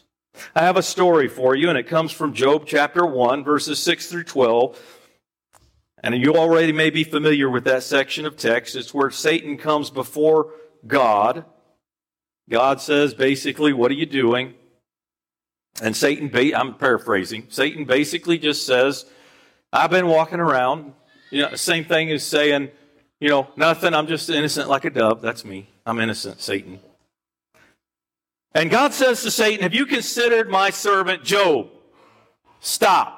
I 0.55 0.61
have 0.61 0.77
a 0.77 0.83
story 0.83 1.27
for 1.27 1.55
you, 1.55 1.69
and 1.69 1.77
it 1.77 1.87
comes 1.87 2.11
from 2.11 2.33
Job 2.33 2.63
chapter 2.65 3.05
1, 3.05 3.43
verses 3.43 3.79
6 3.79 4.07
through 4.07 4.23
12. 4.25 4.79
And 6.03 6.15
you 6.15 6.35
already 6.35 6.71
may 6.71 6.89
be 6.89 7.03
familiar 7.03 7.49
with 7.49 7.63
that 7.63 7.83
section 7.83 8.25
of 8.25 8.37
text. 8.37 8.75
It's 8.75 8.93
where 8.93 9.09
Satan 9.09 9.57
comes 9.57 9.89
before 9.89 10.51
God. 10.85 11.45
God 12.49 12.81
says, 12.81 13.13
basically, 13.13 13.73
What 13.73 13.91
are 13.91 13.95
you 13.95 14.05
doing? 14.05 14.53
And 15.81 15.95
Satan, 15.95 16.31
I'm 16.55 16.75
paraphrasing, 16.75 17.47
Satan 17.49 17.85
basically 17.85 18.37
just 18.39 18.65
says, 18.65 19.05
I've 19.71 19.91
been 19.91 20.07
walking 20.07 20.39
around. 20.39 20.93
You 21.29 21.43
know, 21.43 21.49
the 21.51 21.57
same 21.57 21.85
thing 21.85 22.11
as 22.11 22.23
saying, 22.23 22.69
you 23.19 23.29
know, 23.29 23.47
nothing, 23.55 23.93
I'm 23.93 24.07
just 24.07 24.29
innocent 24.29 24.69
like 24.69 24.85
a 24.85 24.89
dove. 24.89 25.21
That's 25.21 25.43
me. 25.43 25.67
I'm 25.85 25.99
innocent, 25.99 26.41
Satan. 26.41 26.79
And 28.53 28.71
God 28.71 28.93
says 28.93 29.21
to 29.23 29.31
Satan, 29.31 29.61
Have 29.61 29.73
you 29.73 29.85
considered 29.85 30.49
my 30.49 30.69
servant 30.69 31.23
Job? 31.23 31.69
Stop. 32.59 33.13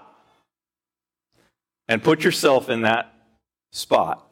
And 1.87 2.03
put 2.03 2.23
yourself 2.23 2.69
in 2.69 2.81
that 2.81 3.13
spot. 3.71 4.25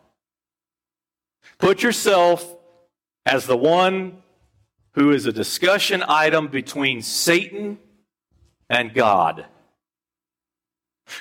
Put 1.59 1.81
yourself 1.81 2.55
as 3.25 3.45
the 3.45 3.57
one 3.57 4.21
who 4.93 5.11
is 5.11 5.25
a 5.25 5.31
discussion 5.31 6.03
item 6.07 6.47
between 6.47 7.01
Satan 7.01 7.77
and 8.69 8.93
God. 8.93 9.45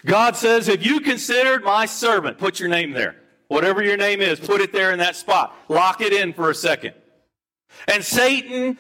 God 0.05 0.37
says, 0.37 0.67
Have 0.67 0.85
you 0.85 1.01
considered 1.01 1.65
my 1.65 1.87
servant? 1.87 2.39
Put 2.39 2.59
your 2.59 2.69
name 2.69 2.93
there. 2.93 3.17
Whatever 3.49 3.83
your 3.83 3.97
name 3.97 4.21
is, 4.21 4.41
put 4.41 4.61
it 4.61 4.73
there 4.73 4.93
in 4.93 4.99
that 4.99 5.17
spot. 5.17 5.55
Lock 5.69 6.01
it 6.01 6.13
in 6.13 6.33
for 6.33 6.51
a 6.51 6.55
second. 6.55 6.95
And 7.87 8.05
Satan 8.05 8.79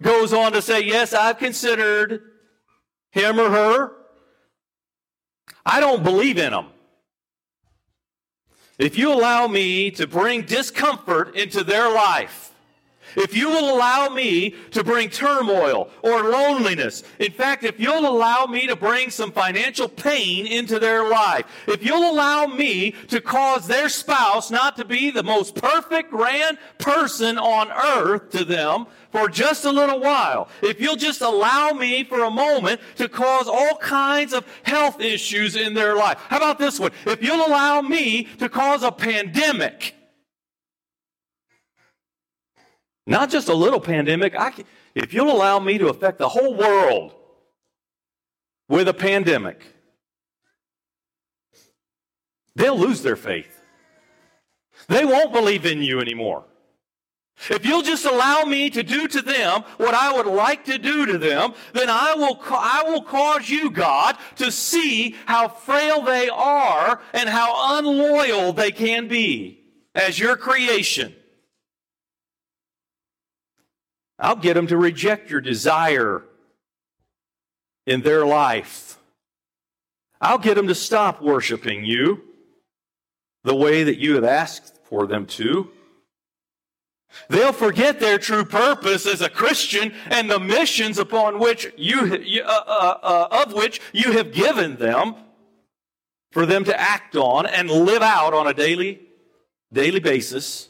goes 0.00 0.32
on 0.32 0.52
to 0.52 0.62
say, 0.62 0.80
Yes, 0.80 1.12
I've 1.12 1.38
considered 1.38 2.22
him 3.10 3.38
or 3.38 3.50
her. 3.50 3.92
I 5.64 5.80
don't 5.80 6.02
believe 6.02 6.38
in 6.38 6.52
them. 6.52 6.68
If 8.78 8.96
you 8.96 9.12
allow 9.12 9.48
me 9.48 9.90
to 9.92 10.06
bring 10.06 10.42
discomfort 10.42 11.34
into 11.34 11.64
their 11.64 11.92
life, 11.92 12.52
if 13.16 13.36
you 13.36 13.48
will 13.48 13.74
allow 13.74 14.08
me 14.08 14.50
to 14.70 14.84
bring 14.84 15.10
turmoil 15.10 15.90
or 16.02 16.24
loneliness, 16.30 17.02
in 17.18 17.32
fact, 17.32 17.64
if 17.64 17.78
you'll 17.78 18.08
allow 18.08 18.46
me 18.46 18.66
to 18.66 18.76
bring 18.76 19.10
some 19.10 19.32
financial 19.32 19.88
pain 19.88 20.46
into 20.46 20.78
their 20.78 21.08
life, 21.08 21.44
if 21.66 21.84
you'll 21.84 22.10
allow 22.10 22.46
me 22.46 22.92
to 23.08 23.20
cause 23.20 23.66
their 23.66 23.88
spouse 23.88 24.50
not 24.50 24.76
to 24.76 24.84
be 24.84 25.10
the 25.10 25.22
most 25.22 25.54
perfect, 25.54 26.10
grand 26.10 26.58
person 26.78 27.38
on 27.38 27.70
earth 27.70 28.30
to 28.30 28.44
them 28.44 28.86
for 29.10 29.28
just 29.28 29.64
a 29.64 29.70
little 29.70 30.00
while, 30.00 30.48
if 30.62 30.80
you'll 30.80 30.96
just 30.96 31.20
allow 31.20 31.70
me 31.70 32.04
for 32.04 32.24
a 32.24 32.30
moment 32.30 32.80
to 32.96 33.08
cause 33.08 33.48
all 33.48 33.76
kinds 33.76 34.32
of 34.32 34.46
health 34.62 35.00
issues 35.00 35.56
in 35.56 35.74
their 35.74 35.96
life. 35.96 36.18
How 36.28 36.36
about 36.36 36.58
this 36.58 36.78
one? 36.78 36.92
If 37.06 37.22
you'll 37.22 37.46
allow 37.46 37.80
me 37.80 38.24
to 38.38 38.48
cause 38.48 38.82
a 38.82 38.92
pandemic, 38.92 39.94
Not 43.08 43.30
just 43.30 43.48
a 43.48 43.54
little 43.54 43.80
pandemic. 43.80 44.34
Can, 44.34 44.66
if 44.94 45.14
you'll 45.14 45.32
allow 45.32 45.58
me 45.58 45.78
to 45.78 45.88
affect 45.88 46.18
the 46.18 46.28
whole 46.28 46.54
world 46.54 47.14
with 48.68 48.86
a 48.86 48.92
pandemic, 48.92 49.64
they'll 52.54 52.78
lose 52.78 53.00
their 53.00 53.16
faith. 53.16 53.62
They 54.88 55.06
won't 55.06 55.32
believe 55.32 55.64
in 55.64 55.80
you 55.80 56.00
anymore. 56.00 56.44
If 57.48 57.64
you'll 57.64 57.82
just 57.82 58.04
allow 58.04 58.42
me 58.42 58.68
to 58.68 58.82
do 58.82 59.08
to 59.08 59.22
them 59.22 59.62
what 59.78 59.94
I 59.94 60.12
would 60.12 60.26
like 60.26 60.66
to 60.66 60.76
do 60.76 61.06
to 61.06 61.16
them, 61.16 61.54
then 61.72 61.88
I 61.88 62.12
will, 62.14 62.38
I 62.50 62.82
will 62.86 63.02
cause 63.02 63.48
you, 63.48 63.70
God, 63.70 64.18
to 64.36 64.52
see 64.52 65.16
how 65.24 65.48
frail 65.48 66.02
they 66.02 66.28
are 66.28 67.00
and 67.14 67.28
how 67.28 67.78
unloyal 67.78 68.52
they 68.52 68.70
can 68.70 69.08
be 69.08 69.64
as 69.94 70.18
your 70.18 70.36
creation. 70.36 71.14
I'll 74.18 74.36
get 74.36 74.54
them 74.54 74.66
to 74.68 74.76
reject 74.76 75.30
your 75.30 75.40
desire 75.40 76.22
in 77.86 78.02
their 78.02 78.26
life. 78.26 78.98
I'll 80.20 80.38
get 80.38 80.56
them 80.56 80.66
to 80.68 80.74
stop 80.74 81.22
worshiping 81.22 81.84
you 81.84 82.22
the 83.44 83.54
way 83.54 83.84
that 83.84 83.98
you 83.98 84.14
have 84.16 84.24
asked 84.24 84.78
for 84.84 85.06
them 85.06 85.26
to. 85.26 85.70
They'll 87.28 87.52
forget 87.52 88.00
their 88.00 88.18
true 88.18 88.44
purpose 88.44 89.06
as 89.06 89.22
a 89.22 89.30
Christian 89.30 89.94
and 90.10 90.30
the 90.30 90.38
missions 90.38 90.98
upon 90.98 91.38
which 91.38 91.72
you, 91.76 92.00
uh, 92.00 92.48
uh, 92.48 92.98
uh, 93.02 93.44
of 93.46 93.54
which 93.54 93.80
you 93.92 94.12
have 94.12 94.32
given 94.32 94.76
them 94.76 95.14
for 96.32 96.44
them 96.44 96.64
to 96.64 96.78
act 96.78 97.16
on 97.16 97.46
and 97.46 97.70
live 97.70 98.02
out 98.02 98.34
on 98.34 98.46
a 98.46 98.52
daily 98.52 99.00
daily 99.72 100.00
basis, 100.00 100.68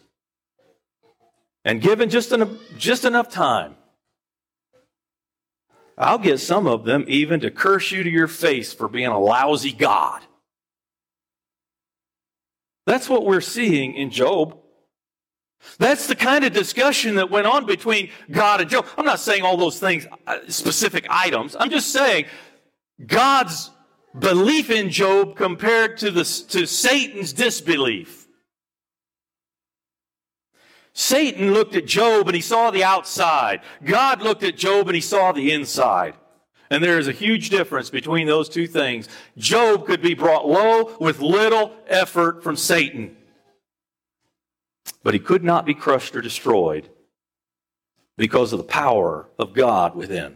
and 1.68 1.82
given 1.82 2.08
just, 2.08 2.32
an, 2.32 2.58
just 2.78 3.04
enough 3.04 3.28
time, 3.28 3.74
I'll 5.98 6.16
get 6.16 6.40
some 6.40 6.66
of 6.66 6.86
them 6.86 7.04
even 7.08 7.40
to 7.40 7.50
curse 7.50 7.92
you 7.92 8.02
to 8.02 8.08
your 8.08 8.26
face 8.26 8.72
for 8.72 8.88
being 8.88 9.08
a 9.08 9.18
lousy 9.18 9.72
God. 9.72 10.22
That's 12.86 13.06
what 13.06 13.26
we're 13.26 13.42
seeing 13.42 13.96
in 13.96 14.08
Job. 14.08 14.56
That's 15.78 16.06
the 16.06 16.14
kind 16.14 16.42
of 16.46 16.54
discussion 16.54 17.16
that 17.16 17.30
went 17.30 17.46
on 17.46 17.66
between 17.66 18.08
God 18.30 18.62
and 18.62 18.70
Job. 18.70 18.86
I'm 18.96 19.04
not 19.04 19.20
saying 19.20 19.42
all 19.42 19.58
those 19.58 19.78
things, 19.78 20.06
uh, 20.26 20.38
specific 20.48 21.06
items. 21.10 21.54
I'm 21.54 21.68
just 21.68 21.92
saying 21.92 22.24
God's 23.06 23.70
belief 24.18 24.70
in 24.70 24.88
Job 24.88 25.36
compared 25.36 25.98
to, 25.98 26.10
the, 26.10 26.24
to 26.48 26.64
Satan's 26.64 27.34
disbelief. 27.34 28.17
Satan 30.98 31.52
looked 31.54 31.76
at 31.76 31.86
Job 31.86 32.26
and 32.26 32.34
he 32.34 32.40
saw 32.40 32.72
the 32.72 32.82
outside. 32.82 33.60
God 33.84 34.20
looked 34.20 34.42
at 34.42 34.56
Job 34.56 34.88
and 34.88 34.96
he 34.96 35.00
saw 35.00 35.30
the 35.30 35.52
inside. 35.52 36.14
And 36.70 36.82
there 36.82 36.98
is 36.98 37.06
a 37.06 37.12
huge 37.12 37.50
difference 37.50 37.88
between 37.88 38.26
those 38.26 38.48
two 38.48 38.66
things. 38.66 39.08
Job 39.36 39.86
could 39.86 40.02
be 40.02 40.14
brought 40.14 40.48
low 40.48 40.96
with 40.98 41.20
little 41.20 41.72
effort 41.86 42.42
from 42.42 42.56
Satan. 42.56 43.16
But 45.04 45.14
he 45.14 45.20
could 45.20 45.44
not 45.44 45.64
be 45.64 45.72
crushed 45.72 46.16
or 46.16 46.20
destroyed 46.20 46.90
because 48.16 48.52
of 48.52 48.58
the 48.58 48.64
power 48.64 49.28
of 49.38 49.54
God 49.54 49.94
within. 49.94 50.34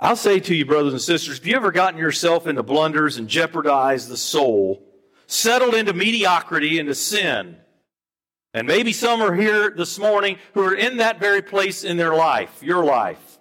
I'll 0.00 0.16
say 0.16 0.40
to 0.40 0.54
you, 0.54 0.64
brothers 0.64 0.94
and 0.94 1.02
sisters, 1.02 1.36
if 1.36 1.46
you 1.46 1.56
ever 1.56 1.72
gotten 1.72 2.00
yourself 2.00 2.46
into 2.46 2.62
blunders 2.62 3.18
and 3.18 3.28
jeopardized 3.28 4.08
the 4.08 4.16
soul, 4.16 4.87
settled 5.28 5.74
into 5.74 5.92
mediocrity, 5.92 6.80
into 6.80 6.94
sin, 6.94 7.56
and 8.54 8.66
maybe 8.66 8.92
some 8.92 9.20
are 9.20 9.34
here 9.34 9.70
this 9.70 9.98
morning 9.98 10.38
who 10.54 10.64
are 10.64 10.74
in 10.74 10.96
that 10.96 11.20
very 11.20 11.42
place 11.42 11.84
in 11.84 11.96
their 11.96 12.14
life, 12.14 12.62
your 12.62 12.84
life. 12.84 13.38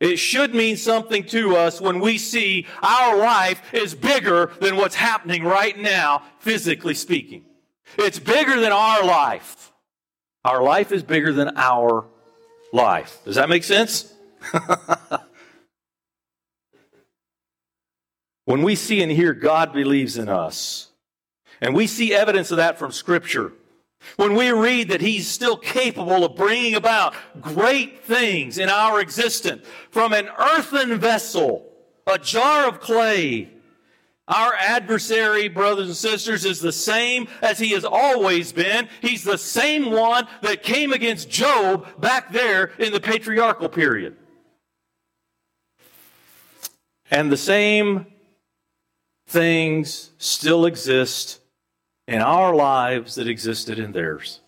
It 0.00 0.18
should 0.18 0.54
mean 0.54 0.76
something 0.76 1.24
to 1.26 1.56
us 1.56 1.80
when 1.80 1.98
we 2.00 2.18
see 2.18 2.66
our 2.82 3.16
life 3.16 3.62
is 3.72 3.94
bigger 3.94 4.52
than 4.60 4.76
what's 4.76 4.94
happening 4.94 5.42
right 5.42 5.76
now, 5.78 6.22
physically 6.40 6.94
speaking. 6.94 7.44
It's 7.96 8.18
bigger 8.18 8.60
than 8.60 8.72
our 8.72 9.04
life. 9.04 9.72
Our 10.44 10.62
life 10.62 10.92
is 10.92 11.02
bigger 11.02 11.32
than 11.32 11.56
our 11.56 12.04
life. 12.72 13.18
Does 13.24 13.36
that 13.36 13.48
make 13.48 13.64
sense? 13.64 14.12
when 18.48 18.62
we 18.62 18.74
see 18.74 19.02
and 19.02 19.12
hear 19.12 19.34
God 19.34 19.74
believes 19.74 20.16
in 20.16 20.26
us, 20.26 20.88
and 21.60 21.74
we 21.74 21.86
see 21.86 22.14
evidence 22.14 22.50
of 22.50 22.56
that 22.56 22.78
from 22.78 22.90
Scripture, 22.90 23.52
when 24.16 24.34
we 24.34 24.50
read 24.50 24.88
that 24.88 25.02
He's 25.02 25.28
still 25.28 25.58
capable 25.58 26.24
of 26.24 26.34
bringing 26.34 26.74
about 26.74 27.14
great 27.42 28.02
things 28.04 28.56
in 28.56 28.70
our 28.70 29.02
existence 29.02 29.66
from 29.90 30.14
an 30.14 30.30
earthen 30.38 30.98
vessel, 30.98 31.70
a 32.06 32.18
jar 32.18 32.66
of 32.66 32.80
clay, 32.80 33.50
our 34.28 34.54
adversary, 34.54 35.48
brothers 35.48 35.88
and 35.88 35.96
sisters, 35.96 36.46
is 36.46 36.58
the 36.58 36.72
same 36.72 37.28
as 37.42 37.58
he 37.58 37.72
has 37.72 37.84
always 37.84 38.50
been. 38.52 38.88
He's 39.02 39.24
the 39.24 39.36
same 39.36 39.90
one 39.90 40.26
that 40.40 40.62
came 40.62 40.94
against 40.94 41.28
Job 41.28 41.86
back 42.00 42.32
there 42.32 42.72
in 42.78 42.94
the 42.94 43.00
patriarchal 43.00 43.68
period. 43.68 44.16
And 47.10 47.30
the 47.30 47.36
same 47.36 48.06
things 49.28 50.10
still 50.16 50.64
exist 50.64 51.40
in 52.06 52.22
our 52.22 52.54
lives 52.54 53.16
that 53.16 53.28
existed 53.28 53.78
in 53.78 53.92
theirs. 53.92 54.40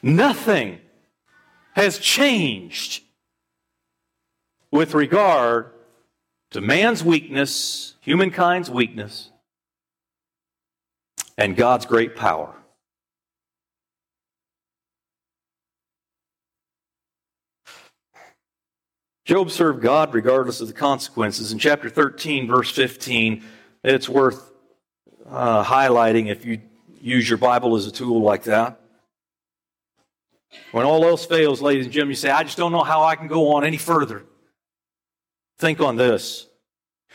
Nothing 0.00 0.78
has 1.74 1.98
changed 1.98 3.02
with 4.70 4.94
regard 4.94 5.72
to 6.50 6.60
man's 6.60 7.02
weakness, 7.02 7.96
humankind's 8.00 8.70
weakness, 8.70 9.30
and 11.36 11.56
God's 11.56 11.84
great 11.84 12.14
power. 12.14 12.54
Job 19.24 19.50
served 19.50 19.82
God 19.82 20.14
regardless 20.14 20.60
of 20.60 20.68
the 20.68 20.74
consequences. 20.74 21.52
In 21.52 21.58
chapter 21.58 21.88
13, 21.88 22.48
verse 22.48 22.70
15, 22.70 23.44
it's 23.84 24.08
worth 24.08 24.52
uh, 25.28 25.62
highlighting 25.64 26.28
if 26.28 26.44
you 26.44 26.60
use 27.00 27.28
your 27.28 27.38
Bible 27.38 27.76
as 27.76 27.86
a 27.86 27.92
tool 27.92 28.20
like 28.20 28.44
that. 28.44 28.80
When 30.72 30.84
all 30.84 31.04
else 31.04 31.24
fails, 31.24 31.62
ladies 31.62 31.86
and 31.86 31.92
gentlemen, 31.92 32.10
you 32.10 32.16
say, 32.16 32.30
I 32.30 32.42
just 32.42 32.56
don't 32.56 32.72
know 32.72 32.82
how 32.82 33.04
I 33.04 33.16
can 33.16 33.28
go 33.28 33.54
on 33.54 33.64
any 33.64 33.76
further. 33.76 34.24
Think 35.58 35.80
on 35.80 35.96
this. 35.96 36.46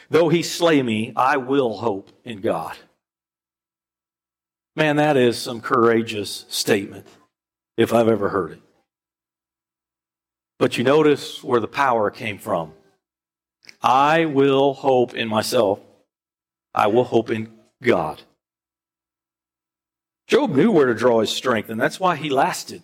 Though 0.10 0.30
he 0.30 0.44
slay 0.44 0.82
me, 0.82 1.14
I 1.16 1.38
will 1.38 1.78
hope 1.78 2.10
in 2.24 2.42
God. 2.42 2.76
Man, 4.76 4.96
that 4.98 5.18
is 5.18 5.38
some 5.38 5.60
courageous 5.60 6.46
statement, 6.50 7.08
if 7.76 7.94
I've 7.94 8.08
ever 8.08 8.30
heard 8.30 8.54
it. 8.54 8.62
But 10.60 10.78
you 10.78 10.84
notice 10.84 11.44
where 11.44 11.60
the 11.60 11.68
power 11.68 12.10
came 12.10 12.40
from. 12.40 12.74
I 13.82 14.26
will 14.26 14.74
hope 14.74 15.14
in 15.14 15.28
myself. 15.28 15.80
I 16.74 16.88
will 16.88 17.04
hope 17.04 17.30
in 17.30 17.52
God. 17.82 18.22
Job 20.28 20.56
knew 20.56 20.72
where 20.72 20.88
to 20.88 20.94
draw 20.94 21.22
his 21.22 21.30
strength, 21.30 21.70
and 21.70 21.80
that's 21.80 22.00
why 22.00 22.16
he 22.16 22.30
lasted. 22.30 22.82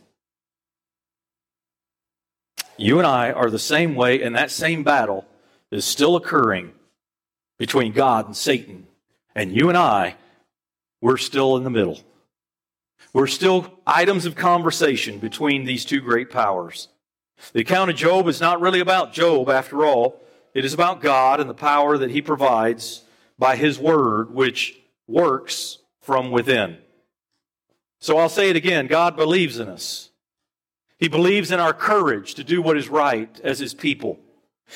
You 2.78 2.98
and 3.00 3.08
I 3.08 3.32
are 3.32 3.50
the 3.50 3.60
same 3.60 3.96
way, 3.96 4.22
and 4.22 4.36
that 4.36 4.52
same 4.52 4.84
battle 4.84 5.26
is 5.72 5.86
still 5.86 6.16
occurring 6.16 6.72
between 7.60 7.92
God 7.92 8.26
and 8.26 8.36
Satan. 8.36 8.88
And 9.36 9.52
you 9.52 9.70
and 9.70 9.78
I, 9.78 10.16
we're 11.02 11.18
still 11.18 11.58
in 11.58 11.64
the 11.64 11.70
middle. 11.70 12.00
We're 13.14 13.28
still 13.28 13.80
items 13.86 14.26
of 14.26 14.36
conversation 14.36 15.20
between 15.20 15.66
these 15.66 15.86
two 15.86 16.00
great 16.00 16.32
powers. 16.32 16.88
The 17.52 17.62
account 17.62 17.92
of 17.92 17.98
Job 17.98 18.28
is 18.28 18.40
not 18.40 18.62
really 18.62 18.80
about 18.80 19.14
Job, 19.14 19.50
after 19.50 19.86
all. 19.86 20.22
It 20.54 20.66
is 20.66 20.74
about 20.74 21.02
God 21.02 21.40
and 21.40 21.50
the 21.50 21.54
power 21.54 21.98
that 21.98 22.12
he 22.12 22.22
provides 22.22 23.04
by 23.38 23.56
his 23.56 23.80
word, 23.80 24.34
which 24.34 24.78
works 25.08 25.80
from 26.02 26.32
within. 26.32 26.78
So 28.00 28.18
I'll 28.18 28.30
say 28.30 28.50
it 28.50 28.56
again 28.56 28.88
God 28.88 29.16
believes 29.16 29.60
in 29.60 29.68
us. 29.68 30.10
He 30.98 31.08
believes 31.08 31.52
in 31.52 31.60
our 31.60 31.74
courage 31.74 32.36
to 32.36 32.44
do 32.44 32.62
what 32.62 32.78
is 32.78 32.88
right 32.88 33.40
as 33.44 33.60
his 33.60 33.74
people. 33.74 34.20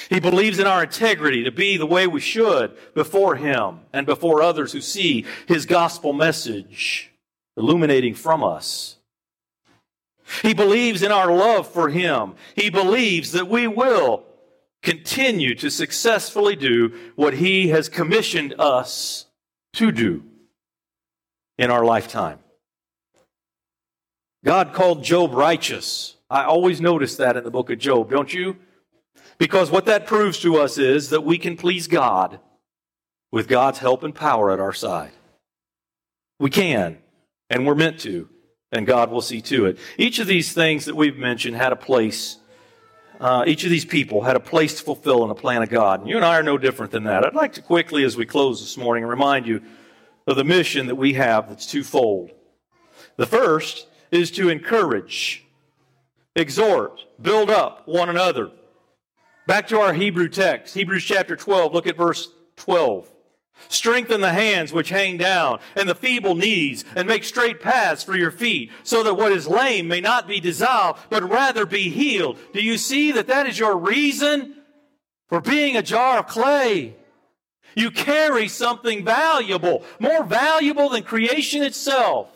He 0.10 0.20
believes 0.20 0.60
in 0.60 0.68
our 0.68 0.84
integrity 0.84 1.44
to 1.44 1.52
be 1.52 1.78
the 1.78 1.86
way 1.86 2.08
we 2.08 2.20
should 2.20 2.76
before 2.94 3.36
him 3.36 3.80
and 3.94 4.06
before 4.06 4.42
others 4.42 4.74
who 4.74 4.82
see 4.82 5.26
his 5.48 5.66
gospel 5.66 6.14
message 6.14 7.12
illuminating 7.56 8.14
from 8.14 8.44
us. 8.44 8.97
He 10.42 10.54
believes 10.54 11.04
in 11.04 11.12
our 11.12 11.32
love 11.32 11.68
for 11.68 11.90
him. 11.90 12.36
He 12.56 12.70
believes 12.70 13.32
that 13.32 13.48
we 13.48 13.68
will 13.68 14.24
continue 14.84 15.56
to 15.56 15.70
successfully 15.70 16.56
do 16.56 16.94
what 17.16 17.34
he 17.34 17.70
has 17.70 17.90
commissioned 17.90 18.54
us 18.60 19.26
to 19.74 19.92
do 19.92 20.24
in 21.58 21.72
our 21.72 21.84
lifetime. 21.84 22.40
God 24.46 24.74
called 24.74 25.04
Job 25.04 25.34
righteous. 25.34 26.16
I 26.30 26.44
always 26.44 26.80
notice 26.80 27.16
that 27.18 27.38
in 27.38 27.44
the 27.44 27.52
book 27.52 27.70
of 27.70 27.80
Job, 27.80 28.10
don't 28.10 28.34
you? 28.34 28.58
Because 29.38 29.72
what 29.72 29.86
that 29.86 30.08
proves 30.08 30.40
to 30.40 30.58
us 30.58 30.78
is 30.78 31.10
that 31.10 31.22
we 31.22 31.38
can 31.38 31.58
please 31.58 31.88
God 31.88 32.40
with 33.32 33.48
God's 33.48 33.80
help 33.80 34.04
and 34.04 34.14
power 34.14 34.52
at 34.52 34.60
our 34.60 34.74
side. 34.74 35.12
We 36.40 36.50
can, 36.50 36.98
and 37.50 37.66
we're 37.66 37.76
meant 37.76 38.00
to, 38.02 38.30
and 38.72 38.86
God 38.86 39.12
will 39.12 39.22
see 39.22 39.42
to 39.42 39.66
it. 39.66 39.78
Each 39.98 40.20
of 40.20 40.28
these 40.28 40.54
things 40.54 40.86
that 40.86 40.96
we've 40.96 41.18
mentioned 41.18 41.56
had 41.56 41.72
a 41.72 41.78
place. 41.78 42.38
Uh, 43.20 43.44
each 43.48 43.64
of 43.64 43.70
these 43.70 43.86
people 43.86 44.22
had 44.22 44.36
a 44.36 44.40
place 44.40 44.78
to 44.78 44.84
fulfill 44.84 45.24
in 45.24 45.30
the 45.30 45.36
plan 45.36 45.64
of 45.64 45.70
God. 45.70 46.02
And 46.02 46.10
you 46.10 46.18
and 46.18 46.26
I 46.26 46.38
are 46.38 46.44
no 46.44 46.58
different 46.58 46.92
than 46.92 47.06
that. 47.06 47.26
I'd 47.26 47.34
like 47.34 47.54
to 47.54 47.62
quickly, 47.62 48.04
as 48.04 48.18
we 48.18 48.26
close 48.26 48.60
this 48.60 48.78
morning, 48.78 49.06
remind 49.06 49.48
you 49.48 49.62
of 50.28 50.36
the 50.36 50.44
mission 50.44 50.88
that 50.88 50.96
we 50.96 51.14
have 51.14 51.50
that's 51.50 51.66
twofold. 51.66 52.32
The 53.16 53.26
first 53.26 53.88
is 54.12 54.30
to 54.32 54.50
encourage, 54.50 55.46
exhort, 56.36 57.00
build 57.20 57.50
up 57.50 57.88
one 57.88 58.10
another. 58.10 58.52
Back 59.48 59.70
to 59.70 59.80
our 59.80 59.94
Hebrew 59.94 60.28
text, 60.28 60.76
Hebrews 60.76 61.06
chapter 61.06 61.36
12, 61.36 61.74
look 61.74 61.88
at 61.88 61.96
verse 61.96 62.30
12. 62.58 63.10
Strengthen 63.70 64.22
the 64.22 64.32
hands 64.32 64.72
which 64.72 64.90
hang 64.90 65.18
down 65.18 65.60
and 65.76 65.90
the 65.90 65.96
feeble 65.96 66.36
knees 66.36 66.86
and 66.96 67.08
make 67.08 67.24
straight 67.24 67.62
paths 67.62 68.04
for 68.04 68.16
your 68.16 68.32
feet 68.32 68.72
so 68.84 69.04
that 69.04 69.16
what 69.16 69.32
is 69.32 69.48
lame 69.48 69.88
may 69.88 70.00
not 70.00 70.28
be 70.28 70.40
dissolved, 70.40 71.02
but 71.10 71.30
rather 71.30 71.66
be 71.66 71.90
healed. 71.90 72.38
Do 72.54 72.62
you 72.62 72.78
see 72.78 73.12
that 73.12 73.28
that 73.28 73.48
is 73.48 73.60
your 73.60 73.78
reason 73.78 74.56
for 75.28 75.42
being 75.42 75.76
a 75.76 75.82
jar 75.82 76.20
of 76.20 76.28
clay? 76.28 76.96
You 77.76 77.92
carry 77.92 78.48
something 78.48 79.04
valuable, 79.04 79.84
more 80.00 80.24
valuable 80.24 80.90
than 80.90 81.04
creation 81.04 81.62
itself. 81.62 82.30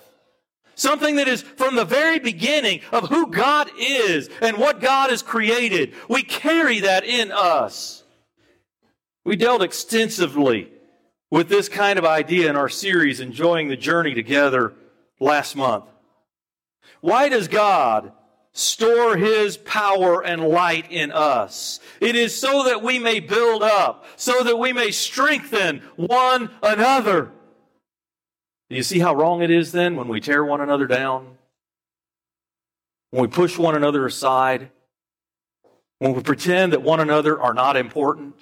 Something 0.75 1.15
that 1.17 1.27
is 1.27 1.41
from 1.41 1.75
the 1.75 1.85
very 1.85 2.19
beginning 2.19 2.81
of 2.91 3.09
who 3.09 3.27
God 3.27 3.69
is 3.77 4.29
and 4.41 4.57
what 4.57 4.81
God 4.81 5.09
has 5.09 5.21
created. 5.21 5.93
We 6.09 6.23
carry 6.23 6.79
that 6.81 7.03
in 7.03 7.31
us. 7.31 8.03
We 9.23 9.35
dealt 9.35 9.61
extensively 9.61 10.70
with 11.31 11.47
this 11.47 11.69
kind 11.69 11.97
of 11.97 12.05
idea 12.05 12.49
in 12.49 12.57
our 12.57 12.69
series, 12.69 13.21
Enjoying 13.21 13.69
the 13.69 13.77
Journey 13.77 14.13
Together, 14.13 14.73
last 15.19 15.55
month. 15.55 15.85
Why 16.99 17.29
does 17.29 17.47
God 17.47 18.11
store 18.51 19.15
His 19.15 19.55
power 19.55 20.21
and 20.23 20.43
light 20.43 20.91
in 20.91 21.11
us? 21.11 21.79
It 22.01 22.17
is 22.17 22.35
so 22.37 22.65
that 22.65 22.83
we 22.83 22.99
may 22.99 23.21
build 23.21 23.63
up, 23.63 24.05
so 24.17 24.43
that 24.43 24.59
we 24.59 24.73
may 24.73 24.91
strengthen 24.91 25.81
one 25.95 26.51
another. 26.61 27.31
Do 28.69 28.75
you 28.75 28.83
see 28.83 28.99
how 28.99 29.15
wrong 29.15 29.41
it 29.41 29.49
is 29.49 29.71
then 29.71 29.95
when 29.95 30.09
we 30.09 30.19
tear 30.19 30.43
one 30.43 30.61
another 30.61 30.85
down? 30.85 31.37
When 33.11 33.21
we 33.21 33.27
push 33.29 33.57
one 33.57 33.75
another 33.75 34.05
aside? 34.05 34.69
When 35.99 36.13
we 36.13 36.21
pretend 36.21 36.73
that 36.73 36.81
one 36.81 36.99
another 36.99 37.39
are 37.39 37.53
not 37.53 37.77
important? 37.77 38.35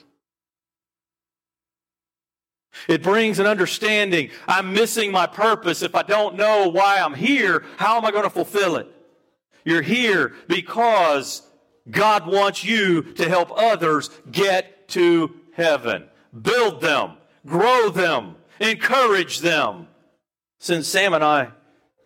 It 2.88 3.04
brings 3.04 3.40
an 3.40 3.46
understanding. 3.46 4.30
I'm 4.48 4.74
missing 4.74 5.12
my 5.12 5.28
purpose. 5.28 5.82
If 5.82 5.96
I 5.96 6.04
don't 6.04 6.36
know 6.36 6.70
why 6.70 7.00
I'm 7.00 7.14
here, 7.14 7.66
how 7.78 7.98
am 7.98 8.06
I 8.06 8.12
going 8.12 8.24
to 8.24 8.30
fulfill 8.30 8.78
it? 8.78 8.88
You're 9.66 9.82
here 9.82 10.34
because 10.48 11.42
God 11.90 12.28
wants 12.28 12.64
you 12.64 13.02
to 13.14 13.28
help 13.28 13.52
others 13.52 14.10
get 14.32 14.88
to 14.90 15.36
heaven. 15.54 16.06
Build 16.40 16.82
them, 16.82 17.14
grow 17.46 17.90
them, 17.90 18.36
encourage 18.60 19.40
them. 19.40 19.88
Since 20.60 20.88
Sam 20.88 21.14
and 21.14 21.24
I 21.24 21.50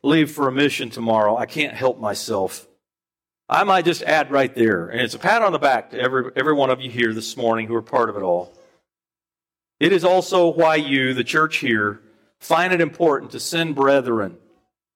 leave 0.03 0.31
for 0.31 0.47
a 0.47 0.51
mission 0.51 0.89
tomorrow, 0.89 1.37
I 1.37 1.45
can't 1.45 1.73
help 1.73 1.99
myself. 1.99 2.67
I 3.49 3.63
might 3.63 3.85
just 3.85 4.03
add 4.03 4.31
right 4.31 4.53
there, 4.53 4.87
and 4.87 5.01
it's 5.01 5.15
a 5.15 5.19
pat 5.19 5.41
on 5.41 5.51
the 5.51 5.59
back 5.59 5.91
to 5.91 5.99
every, 5.99 6.31
every 6.35 6.53
one 6.53 6.69
of 6.69 6.81
you 6.81 6.89
here 6.89 7.13
this 7.13 7.35
morning 7.35 7.67
who 7.67 7.75
are 7.75 7.81
part 7.81 8.09
of 8.09 8.15
it 8.15 8.21
all. 8.21 8.57
It 9.83 9.91
is 9.91 10.05
also 10.05 10.47
why 10.47 10.77
you, 10.77 11.13
the 11.13 11.25
church 11.25 11.57
here, 11.57 11.99
find 12.39 12.71
it 12.71 12.79
important 12.79 13.31
to 13.31 13.39
send 13.41 13.75
brethren 13.75 14.37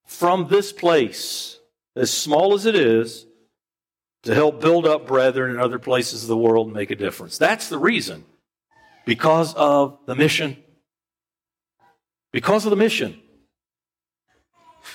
from 0.05 0.47
this 0.47 0.71
place, 0.71 1.59
as 1.93 2.09
small 2.09 2.53
as 2.53 2.65
it 2.65 2.73
is, 2.73 3.25
to 4.23 4.33
help 4.33 4.61
build 4.61 4.87
up 4.87 5.05
brethren 5.05 5.51
in 5.53 5.59
other 5.59 5.77
places 5.77 6.23
of 6.23 6.29
the 6.29 6.37
world 6.37 6.67
and 6.67 6.73
make 6.73 6.89
a 6.89 6.95
difference. 6.95 7.37
That's 7.37 7.67
the 7.67 7.77
reason. 7.77 8.23
Because 9.05 9.53
of 9.55 9.99
the 10.05 10.15
mission. 10.15 10.55
Because 12.31 12.63
of 12.65 12.69
the 12.69 12.77
mission. 12.77 13.19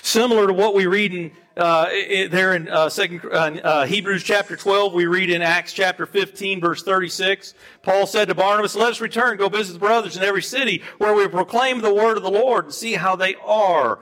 Similar 0.03 0.47
to 0.47 0.53
what 0.53 0.75
we 0.75 0.85
read 0.85 1.13
in 1.13 1.31
uh, 1.55 1.85
there 2.29 2.55
in 2.55 2.67
uh, 2.67 2.89
second, 2.89 3.21
uh, 3.23 3.61
uh, 3.63 3.85
Hebrews 3.85 4.21
chapter 4.21 4.57
12, 4.57 4.91
we 4.91 5.05
read 5.05 5.29
in 5.29 5.41
Acts 5.41 5.71
chapter 5.71 6.05
15, 6.05 6.59
verse 6.59 6.83
36. 6.83 7.53
Paul 7.83 8.05
said 8.05 8.27
to 8.27 8.35
Barnabas, 8.35 8.75
Let 8.75 8.91
us 8.91 8.99
return, 8.99 9.37
go 9.37 9.47
visit 9.47 9.73
the 9.73 9.79
brothers 9.79 10.17
in 10.17 10.23
every 10.23 10.41
city 10.43 10.83
where 10.97 11.13
we 11.13 11.25
proclaim 11.29 11.79
the 11.79 11.93
word 11.93 12.17
of 12.17 12.23
the 12.23 12.29
Lord 12.29 12.65
and 12.65 12.73
see 12.73 12.95
how 12.95 13.15
they 13.15 13.35
are. 13.45 13.99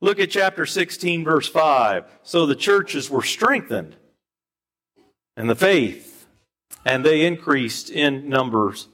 Look 0.00 0.18
at 0.18 0.30
chapter 0.30 0.66
16, 0.66 1.22
verse 1.22 1.46
5. 1.46 2.04
So 2.24 2.46
the 2.46 2.56
churches 2.56 3.08
were 3.08 3.22
strengthened 3.22 3.94
in 5.36 5.46
the 5.46 5.54
faith, 5.54 6.26
and 6.84 7.04
they 7.04 7.24
increased 7.24 7.90
in 7.90 8.28
numbers 8.28 8.88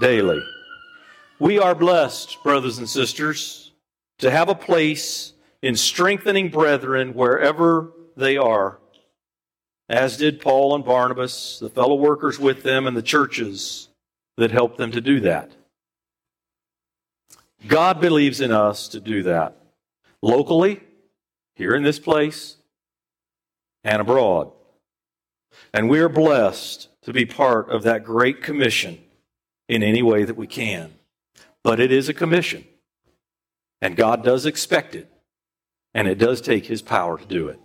daily. 0.00 0.42
We 1.38 1.60
are 1.60 1.76
blessed, 1.76 2.42
brothers 2.42 2.78
and 2.78 2.88
sisters, 2.88 3.70
to 4.18 4.32
have 4.32 4.48
a 4.48 4.54
place 4.56 5.34
in 5.62 5.76
strengthening 5.76 6.48
brethren 6.48 7.14
wherever 7.14 7.92
they 8.16 8.36
are, 8.36 8.78
as 9.88 10.16
did 10.16 10.40
Paul 10.40 10.74
and 10.74 10.84
Barnabas, 10.84 11.58
the 11.58 11.68
fellow 11.68 11.96
workers 11.96 12.38
with 12.38 12.62
them, 12.62 12.86
and 12.86 12.96
the 12.96 13.02
churches 13.02 13.88
that 14.36 14.50
helped 14.50 14.78
them 14.78 14.92
to 14.92 15.00
do 15.00 15.20
that. 15.20 15.50
God 17.66 18.00
believes 18.00 18.40
in 18.40 18.52
us 18.52 18.88
to 18.88 19.00
do 19.00 19.22
that 19.24 19.56
locally, 20.22 20.80
here 21.56 21.74
in 21.74 21.82
this 21.82 21.98
place, 21.98 22.56
and 23.84 24.00
abroad. 24.00 24.52
And 25.74 25.88
we 25.88 26.00
are 26.00 26.08
blessed 26.08 26.88
to 27.02 27.12
be 27.12 27.26
part 27.26 27.70
of 27.70 27.82
that 27.82 28.04
great 28.04 28.42
commission 28.42 28.98
in 29.68 29.82
any 29.82 30.02
way 30.02 30.24
that 30.24 30.36
we 30.36 30.46
can. 30.46 30.94
But 31.62 31.80
it 31.80 31.92
is 31.92 32.08
a 32.08 32.14
commission, 32.14 32.64
and 33.82 33.96
God 33.96 34.24
does 34.24 34.46
expect 34.46 34.94
it. 34.94 35.10
And 35.94 36.06
it 36.06 36.18
does 36.18 36.40
take 36.40 36.66
his 36.66 36.82
power 36.82 37.18
to 37.18 37.26
do 37.26 37.48
it. 37.48 37.60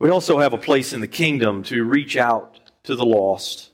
We 0.00 0.10
also 0.10 0.38
have 0.38 0.52
a 0.52 0.58
place 0.58 0.92
in 0.92 1.00
the 1.00 1.08
kingdom 1.08 1.62
to 1.64 1.84
reach 1.84 2.16
out 2.16 2.58
to 2.84 2.94
the 2.94 3.04
lost, 3.04 3.70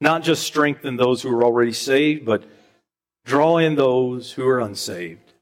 not 0.00 0.22
just 0.22 0.44
strengthen 0.44 0.96
those 0.96 1.22
who 1.22 1.34
are 1.34 1.44
already 1.44 1.72
saved, 1.72 2.24
but 2.24 2.44
draw 3.24 3.58
in 3.58 3.74
those 3.74 4.32
who 4.32 4.46
are 4.46 4.60
unsaved. 4.60 5.32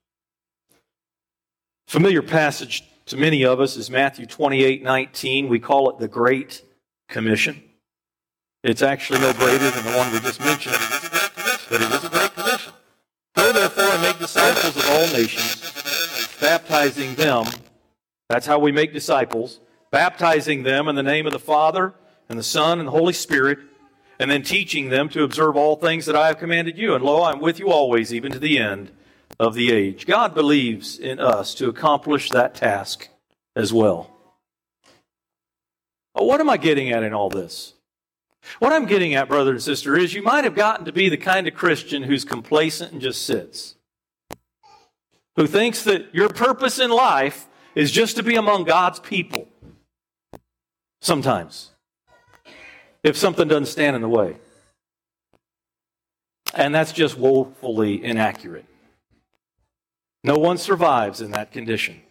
Familiar 1.87 2.23
passage 2.23 2.85
to 3.07 3.17
many 3.17 3.45
of 3.45 3.61
us 3.61 3.77
is 3.77 3.91
Matthew 3.91 4.25
28 4.25 4.83
19. 4.83 5.49
We 5.49 5.59
call 5.59 5.91
it 5.91 5.99
the 5.99 6.09
Great 6.09 6.63
Commission. 7.09 7.63
It's 8.63 8.83
actually 8.83 9.21
no 9.21 9.33
greater 9.33 9.71
than 9.71 9.85
the 9.85 9.99
one 9.99 10.13
we 10.13 10.21
just 10.21 10.41
mentioned, 10.41 10.77
but 11.71 11.83
it 11.83 11.91
is 11.91 12.05
a 12.05 12.09
great 12.09 12.35
commission. 12.35 12.73
Go 13.35 13.53
therefore 13.53 13.85
and 13.85 14.03
make 14.03 14.19
disciples 14.19 14.77
of 14.77 14.89
all 14.91 15.07
nations 15.19 15.60
baptizing 16.41 17.15
them. 17.15 17.47
That's 18.29 18.47
how 18.47 18.59
we 18.59 18.73
make 18.73 18.93
disciples. 18.93 19.61
Baptizing 19.91 20.63
them 20.63 20.89
in 20.89 20.95
the 20.95 21.03
name 21.03 21.27
of 21.27 21.33
the 21.33 21.39
Father 21.39 21.95
and 22.29 22.39
the 22.39 22.45
Son 22.45 22.79
and 22.79 22.87
the 22.87 22.93
Holy 22.93 23.13
Spirit, 23.13 23.59
and 24.19 24.31
then 24.31 24.43
teaching 24.43 24.89
them 24.89 25.09
to 25.09 25.25
observe 25.25 25.57
all 25.57 25.77
things 25.77 26.07
that 26.07 26.15
I 26.15 26.29
have 26.29 26.39
commanded 26.39 26.79
you. 26.79 26.95
And 26.95 27.05
lo, 27.05 27.25
I'm 27.25 27.41
with 27.41 27.59
you 27.59 27.71
always, 27.71 28.15
even 28.15 28.31
to 28.33 28.39
the 28.39 28.59
end 28.59 28.93
of 29.39 29.55
the 29.55 29.73
age. 29.73 30.07
God 30.07 30.35
believes 30.35 30.99
in 30.99 31.19
us 31.19 31.55
to 31.55 31.69
accomplish 31.69 32.31
that 32.31 32.55
task 32.55 33.09
as 33.57 33.73
well. 33.73 34.11
But 36.15 36.27
what 36.27 36.41
am 36.41 36.51
I 36.51 36.57
getting 36.57 36.91
at 36.91 37.03
in 37.03 37.15
all 37.15 37.31
this? 37.31 37.75
What 38.59 38.73
I'm 38.73 38.87
getting 38.87 39.15
at, 39.15 39.29
brother 39.29 39.53
and 39.53 39.63
sister, 39.63 39.97
is 39.97 40.15
you 40.15 40.23
might 40.23 40.45
have 40.45 40.55
gotten 40.55 40.85
to 40.85 40.93
be 40.93 41.09
the 41.09 41.17
kind 41.17 41.49
of 41.49 41.55
Christian 41.55 42.03
who's 42.03 42.25
complacent 42.25 42.93
and 42.93 43.01
just 43.01 43.27
sits 43.27 43.77
who 45.37 45.47
thinks 45.47 45.85
that 45.85 46.15
your 46.15 46.29
purpose 46.29 46.79
in 46.79 46.91
life 46.91 47.49
is 47.75 47.91
just 47.91 48.17
to 48.17 48.23
be 48.23 48.37
among 48.37 48.65
God's 48.65 48.99
people. 49.01 49.49
Sometimes, 51.01 51.71
if 53.03 53.17
something 53.17 53.49
doesn't 53.49 53.67
stand 53.67 53.97
in 53.97 54.03
the 54.03 54.09
way. 54.09 54.37
And 56.55 56.75
that's 56.75 56.93
just 56.93 57.17
woefully 57.17 58.05
inaccurate. 58.05 58.67
No 60.23 60.37
one 60.37 60.59
survives 60.59 61.21
in 61.21 61.31
that 61.31 61.53
condition. 61.53 62.03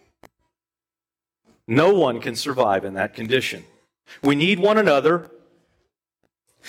No 1.68 1.94
one 1.94 2.20
can 2.20 2.34
survive 2.34 2.84
in 2.84 2.94
that 2.94 3.14
condition. 3.14 3.64
We 4.22 4.34
need 4.34 4.58
one 4.58 4.78
another. 4.78 5.30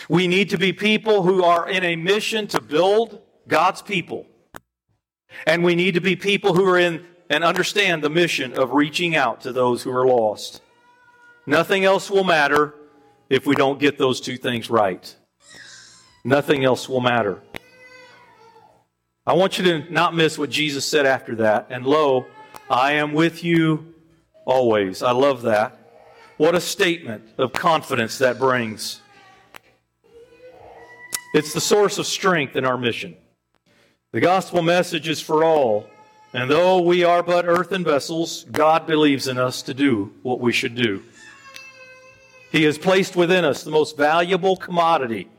We 0.08 0.28
need 0.28 0.52
to 0.52 0.58
be 0.58 0.74
people 0.74 1.24
who 1.24 1.44
are 1.44 1.68
in 1.68 1.84
a 1.84 1.96
mission 1.96 2.46
to 2.48 2.62
build 2.62 3.22
God's 3.48 3.82
people. 3.82 4.28
And 5.46 5.64
we 5.64 5.76
need 5.76 5.94
to 5.96 6.02
be 6.02 6.16
people 6.16 6.54
who 6.54 6.68
are 6.68 6.78
in 6.78 7.06
and 7.30 7.44
understand 7.44 8.04
the 8.04 8.10
mission 8.10 8.58
of 8.58 8.74
reaching 8.74 9.16
out 9.16 9.42
to 9.42 9.54
those 9.54 9.84
who 9.84 9.92
are 9.92 10.06
lost. 10.06 10.62
Nothing 11.46 11.86
else 11.86 12.10
will 12.10 12.24
matter 12.24 12.76
if 13.30 13.46
we 13.46 13.56
don't 13.56 13.80
get 13.80 13.98
those 13.98 14.20
two 14.20 14.38
things 14.38 14.70
right. 14.70 15.16
Nothing 16.24 16.64
else 16.64 16.88
will 16.88 17.02
matter. 17.02 17.42
I 19.26 19.34
want 19.34 19.58
you 19.58 19.64
to 19.66 19.94
not 19.94 20.16
miss 20.16 20.38
what 20.38 20.50
Jesus 20.50 20.86
said 20.86 21.06
after 21.06 21.36
that. 21.36 21.68
And 21.70 21.86
lo, 21.86 22.26
I 22.70 22.94
am 22.94 23.14
with 23.14 23.44
you 23.44 23.94
always. 24.46 25.02
I 25.02 25.12
love 25.12 25.44
that. 25.44 25.78
What 26.38 26.56
a 26.56 26.62
statement 26.62 27.24
of 27.38 27.54
confidence 27.54 28.18
that 28.18 28.40
brings. 28.40 29.02
It's 31.34 31.54
the 31.54 31.62
source 31.62 31.98
of 31.98 32.06
strength 32.06 32.56
in 32.56 32.66
our 32.66 32.78
mission. 32.78 33.16
The 34.14 34.20
gospel 34.20 34.62
message 34.62 35.08
is 35.08 35.22
for 35.22 35.46
all. 35.46 35.88
And 36.34 36.50
though 36.50 36.82
we 36.82 37.04
are 37.04 37.24
but 37.24 37.46
earthen 37.46 37.84
vessels, 37.84 38.46
God 38.52 38.86
believes 38.86 39.28
in 39.28 39.38
us 39.38 39.62
to 39.64 39.74
do 39.74 40.14
what 40.22 40.40
we 40.42 40.52
should 40.52 40.76
do. 40.76 41.04
He 42.52 42.64
has 42.64 42.78
placed 42.78 43.16
within 43.16 43.46
us 43.46 43.64
the 43.64 43.72
most 43.72 43.96
valuable 43.96 44.58
commodity 44.58 45.30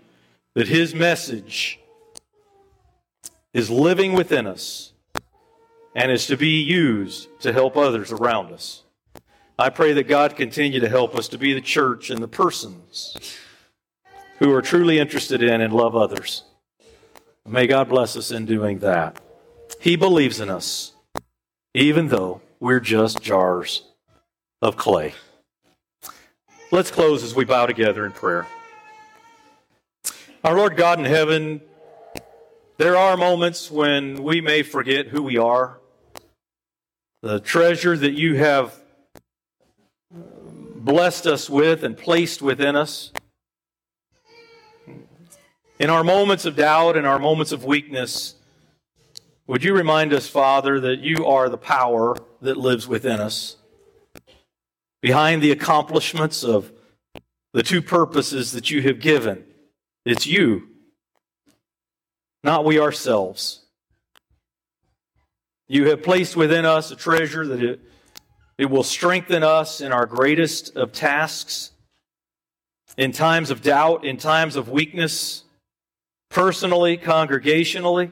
that 0.55 0.69
His 0.69 0.95
message 0.95 1.81
is 3.53 3.69
living 3.69 4.15
within 4.15 4.47
us 4.47 4.93
and 5.95 6.11
is 6.11 6.27
to 6.29 6.39
be 6.39 6.63
used 6.63 7.29
to 7.41 7.53
help 7.53 7.77
others 7.77 8.11
around 8.11 8.53
us. 8.53 8.85
I 9.59 9.69
pray 9.69 9.93
that 9.93 10.09
God 10.09 10.35
continue 10.35 10.81
to 10.81 10.89
help 10.89 11.15
us 11.15 11.29
to 11.29 11.39
be 11.39 11.53
the 11.53 11.61
church 11.61 12.09
and 12.09 12.23
the 12.23 12.29
persons 12.29 13.37
who 14.39 14.51
are 14.53 14.63
truly 14.63 14.99
interested 14.99 15.43
in 15.43 15.61
and 15.61 15.75
love 15.75 15.95
others. 15.95 16.45
May 17.47 17.67
God 17.67 17.89
bless 17.89 18.17
us 18.17 18.31
in 18.31 18.47
doing 18.47 18.79
that. 18.79 19.21
He 19.81 19.97
believes 19.97 20.41
in 20.41 20.49
us, 20.49 20.93
even 21.75 22.09
though 22.09 22.41
we're 22.61 22.81
just 22.81 23.21
jars 23.21 23.83
of 24.61 24.77
clay. 24.77 25.15
Let's 26.71 26.91
close 26.91 27.25
as 27.25 27.35
we 27.35 27.45
bow 27.45 27.67
together 27.67 28.07
in 28.07 28.13
prayer. 28.13 28.47
Our 30.45 30.57
Lord 30.57 30.77
God 30.77 30.99
in 30.99 31.05
heaven, 31.05 31.61
there 32.79 32.97
are 32.97 33.17
moments 33.17 33.71
when 33.71 34.23
we 34.23 34.41
may 34.41 34.63
forget 34.63 35.09
who 35.09 35.23
we 35.23 35.37
are, 35.37 35.79
the 37.23 37.41
treasure 37.41 37.97
that 37.97 38.13
you 38.13 38.37
have 38.37 38.75
blessed 40.11 41.27
us 41.27 41.51
with 41.51 41.85
and 41.85 41.97
placed 41.97 42.41
within 42.41 42.77
us. 42.77 43.13
In 45.83 45.91
our 45.91 46.05
moments 46.05 46.45
of 46.45 46.55
doubt 46.55 46.97
and 46.97 47.05
our 47.05 47.19
moments 47.19 47.51
of 47.51 47.65
weakness, 47.65 48.37
would 49.49 49.65
you 49.65 49.75
remind 49.75 50.13
us, 50.13 50.29
Father, 50.29 50.79
that 50.79 51.01
you 51.01 51.27
are 51.27 51.49
the 51.49 51.59
power 51.59 52.17
that 52.41 52.57
lives 52.57 52.87
within 52.87 53.19
us? 53.19 53.57
Behind 55.01 55.43
the 55.43 55.51
accomplishments 55.51 56.45
of 56.45 56.71
the 57.53 57.65
two 57.65 57.83
purposes 57.83 58.53
that 58.53 58.71
you 58.71 58.81
have 58.83 59.01
given, 59.01 59.43
it's 60.05 60.25
you, 60.25 60.69
not 62.45 62.65
we 62.65 62.79
ourselves. 62.79 63.65
You 65.67 65.89
have 65.89 66.05
placed 66.05 66.37
within 66.37 66.65
us 66.65 66.93
a 66.93 66.97
treasure 66.97 67.45
that 67.45 67.61
it 67.61 67.81
it 68.57 68.71
will 68.71 68.85
strengthen 68.85 69.43
us 69.43 69.81
in 69.81 69.91
our 69.91 70.07
greatest 70.07 70.77
of 70.77 70.93
tasks, 70.93 71.73
in 72.97 73.11
times 73.11 73.51
of 73.51 73.63
doubt, 73.63 74.05
in 74.05 74.17
times 74.17 74.55
of 74.55 74.69
weakness, 74.69 75.43
personally, 76.33 76.97
congregationally. 76.97 78.11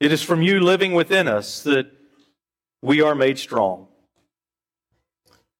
It 0.00 0.12
is 0.12 0.22
from 0.22 0.42
you 0.42 0.60
living 0.60 0.92
within 0.92 1.26
us 1.26 1.62
that 1.62 1.90
we 2.82 3.00
are 3.00 3.14
made 3.14 3.38
strong. 3.38 3.88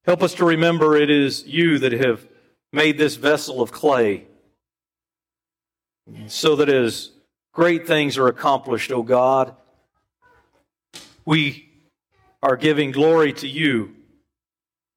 Help 0.05 0.23
us 0.23 0.35
to 0.35 0.45
remember 0.45 0.97
it 0.97 1.11
is 1.11 1.47
you 1.47 1.79
that 1.79 1.93
have 1.93 2.27
made 2.73 2.99
this 2.99 3.17
vessel 3.17 3.63
of 3.63 3.73
clay 3.73 4.27
so 6.27 6.57
that 6.57 6.69
as 6.69 7.11
great 7.53 7.87
things 7.87 8.19
are 8.19 8.29
accomplished, 8.29 8.93
O 8.93 9.03
God, 9.03 9.55
we 11.25 11.71
are 12.43 12.57
giving 12.57 12.91
glory 12.91 13.33
to 13.35 13.49
you 13.49 13.95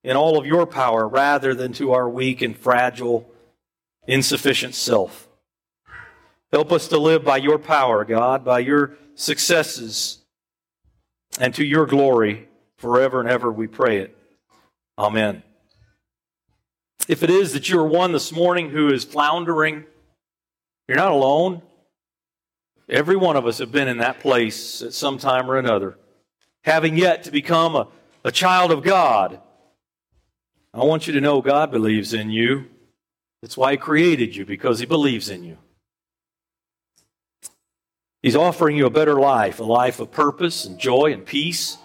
in 0.04 0.18
all 0.18 0.38
of 0.38 0.46
your 0.46 0.66
power 0.66 1.08
rather 1.08 1.54
than 1.54 1.72
to 1.74 1.94
our 1.94 2.10
weak 2.10 2.42
and 2.42 2.58
fragile, 2.58 3.30
insufficient 4.08 4.76
self. 4.76 5.25
Help 6.56 6.72
us 6.72 6.88
to 6.88 6.98
live 6.98 7.26
by 7.26 7.36
your 7.36 7.60
power, 7.60 8.06
God, 8.06 8.46
by 8.46 8.60
your 8.60 8.94
successes, 9.16 10.20
and 11.38 11.54
to 11.54 11.66
your 11.66 11.86
glory 11.86 12.48
forever 12.78 13.20
and 13.20 13.28
ever, 13.28 13.52
we 13.52 13.68
pray 13.68 13.98
it. 13.98 14.18
Amen. 14.98 15.44
If 17.10 17.24
it 17.24 17.30
is 17.30 17.52
that 17.52 17.68
you 17.68 17.78
are 17.82 17.86
one 17.86 18.14
this 18.14 18.32
morning 18.32 18.70
who 18.70 18.88
is 18.88 19.04
floundering, 19.04 19.84
you're 20.88 20.96
not 20.96 21.12
alone. 21.12 21.62
Every 22.88 23.18
one 23.18 23.36
of 23.36 23.46
us 23.46 23.58
have 23.58 23.74
been 23.74 23.90
in 23.90 23.98
that 23.98 24.22
place 24.22 24.82
at 24.82 24.94
some 24.94 25.18
time 25.18 25.52
or 25.52 25.58
another 25.58 25.98
having 26.64 26.96
yet 26.96 27.24
to 27.24 27.32
become 27.32 27.76
a, 27.76 27.90
a 28.24 28.32
child 28.32 28.72
of 28.72 28.82
God. 28.82 29.42
I 30.74 30.86
want 30.86 31.06
you 31.06 31.12
to 31.12 31.20
know 31.20 31.42
God 31.42 31.70
believes 31.70 32.14
in 32.14 32.30
you. 32.30 32.68
That's 33.42 33.58
why 33.58 33.72
He 33.72 33.78
created 33.78 34.38
you, 34.38 34.46
because 34.46 34.80
He 34.80 34.86
believes 34.86 35.28
in 35.30 35.44
you. 35.44 35.58
He's 38.26 38.36
offering 38.36 38.76
you 38.76 38.88
a 38.88 38.90
better 38.90 39.20
life, 39.20 39.60
a 39.60 39.64
life 39.64 40.00
of 40.00 40.10
purpose 40.10 40.66
and 40.66 40.80
joy 40.80 41.14
and 41.14 41.24
peace, 41.24 41.78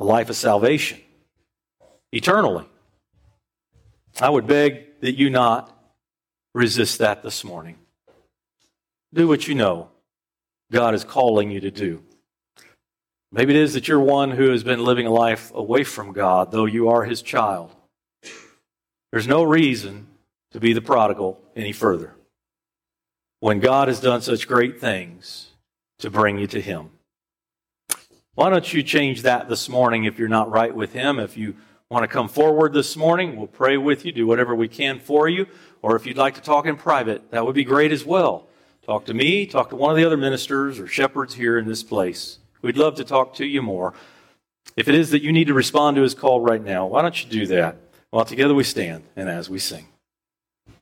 a 0.00 0.04
life 0.04 0.28
of 0.28 0.34
salvation, 0.34 0.98
eternally. 2.10 2.68
I 4.20 4.28
would 4.28 4.48
beg 4.48 5.00
that 5.02 5.16
you 5.16 5.30
not 5.30 5.72
resist 6.52 6.98
that 6.98 7.22
this 7.22 7.44
morning. 7.44 7.76
Do 9.14 9.28
what 9.28 9.46
you 9.46 9.54
know 9.54 9.90
God 10.72 10.96
is 10.96 11.04
calling 11.04 11.52
you 11.52 11.60
to 11.60 11.70
do. 11.70 12.02
Maybe 13.30 13.54
it 13.54 13.62
is 13.62 13.74
that 13.74 13.86
you're 13.86 14.00
one 14.00 14.32
who 14.32 14.50
has 14.50 14.64
been 14.64 14.82
living 14.82 15.06
a 15.06 15.12
life 15.12 15.52
away 15.54 15.84
from 15.84 16.12
God, 16.12 16.50
though 16.50 16.66
you 16.66 16.88
are 16.88 17.04
his 17.04 17.22
child. 17.22 17.70
There's 19.12 19.28
no 19.28 19.44
reason 19.44 20.08
to 20.50 20.58
be 20.58 20.72
the 20.72 20.82
prodigal 20.82 21.40
any 21.54 21.70
further 21.70 22.16
when 23.40 23.58
God 23.58 23.88
has 23.88 24.00
done 24.00 24.20
such 24.20 24.46
great 24.46 24.80
things 24.80 25.48
to 25.98 26.10
bring 26.10 26.38
you 26.38 26.46
to 26.48 26.60
him. 26.60 26.90
Why 28.34 28.48
don't 28.48 28.72
you 28.72 28.82
change 28.82 29.22
that 29.22 29.48
this 29.48 29.68
morning 29.68 30.04
if 30.04 30.18
you're 30.18 30.28
not 30.28 30.50
right 30.50 30.74
with 30.74 30.92
him? 30.92 31.18
If 31.18 31.36
you 31.36 31.56
want 31.90 32.04
to 32.04 32.08
come 32.08 32.28
forward 32.28 32.72
this 32.72 32.96
morning, 32.96 33.36
we'll 33.36 33.46
pray 33.46 33.76
with 33.76 34.04
you, 34.04 34.12
do 34.12 34.26
whatever 34.26 34.54
we 34.54 34.68
can 34.68 35.00
for 35.00 35.28
you. 35.28 35.46
Or 35.82 35.96
if 35.96 36.06
you'd 36.06 36.16
like 36.16 36.34
to 36.36 36.40
talk 36.40 36.66
in 36.66 36.76
private, 36.76 37.30
that 37.32 37.44
would 37.44 37.54
be 37.54 37.64
great 37.64 37.92
as 37.92 38.04
well. 38.04 38.46
Talk 38.86 39.06
to 39.06 39.14
me, 39.14 39.46
talk 39.46 39.70
to 39.70 39.76
one 39.76 39.90
of 39.90 39.96
the 39.96 40.04
other 40.04 40.16
ministers 40.16 40.78
or 40.78 40.86
shepherds 40.86 41.34
here 41.34 41.58
in 41.58 41.66
this 41.66 41.82
place. 41.82 42.38
We'd 42.62 42.76
love 42.76 42.94
to 42.96 43.04
talk 43.04 43.34
to 43.34 43.46
you 43.46 43.62
more. 43.62 43.94
If 44.76 44.88
it 44.88 44.94
is 44.94 45.10
that 45.10 45.22
you 45.22 45.32
need 45.32 45.48
to 45.48 45.54
respond 45.54 45.96
to 45.96 46.02
his 46.02 46.14
call 46.14 46.40
right 46.40 46.62
now, 46.62 46.86
why 46.86 47.02
don't 47.02 47.24
you 47.24 47.30
do 47.30 47.46
that 47.48 47.76
while 48.10 48.24
together 48.24 48.54
we 48.54 48.64
stand 48.64 49.04
and 49.16 49.28
as 49.28 49.50
we 49.50 49.58
sing? 49.58 49.89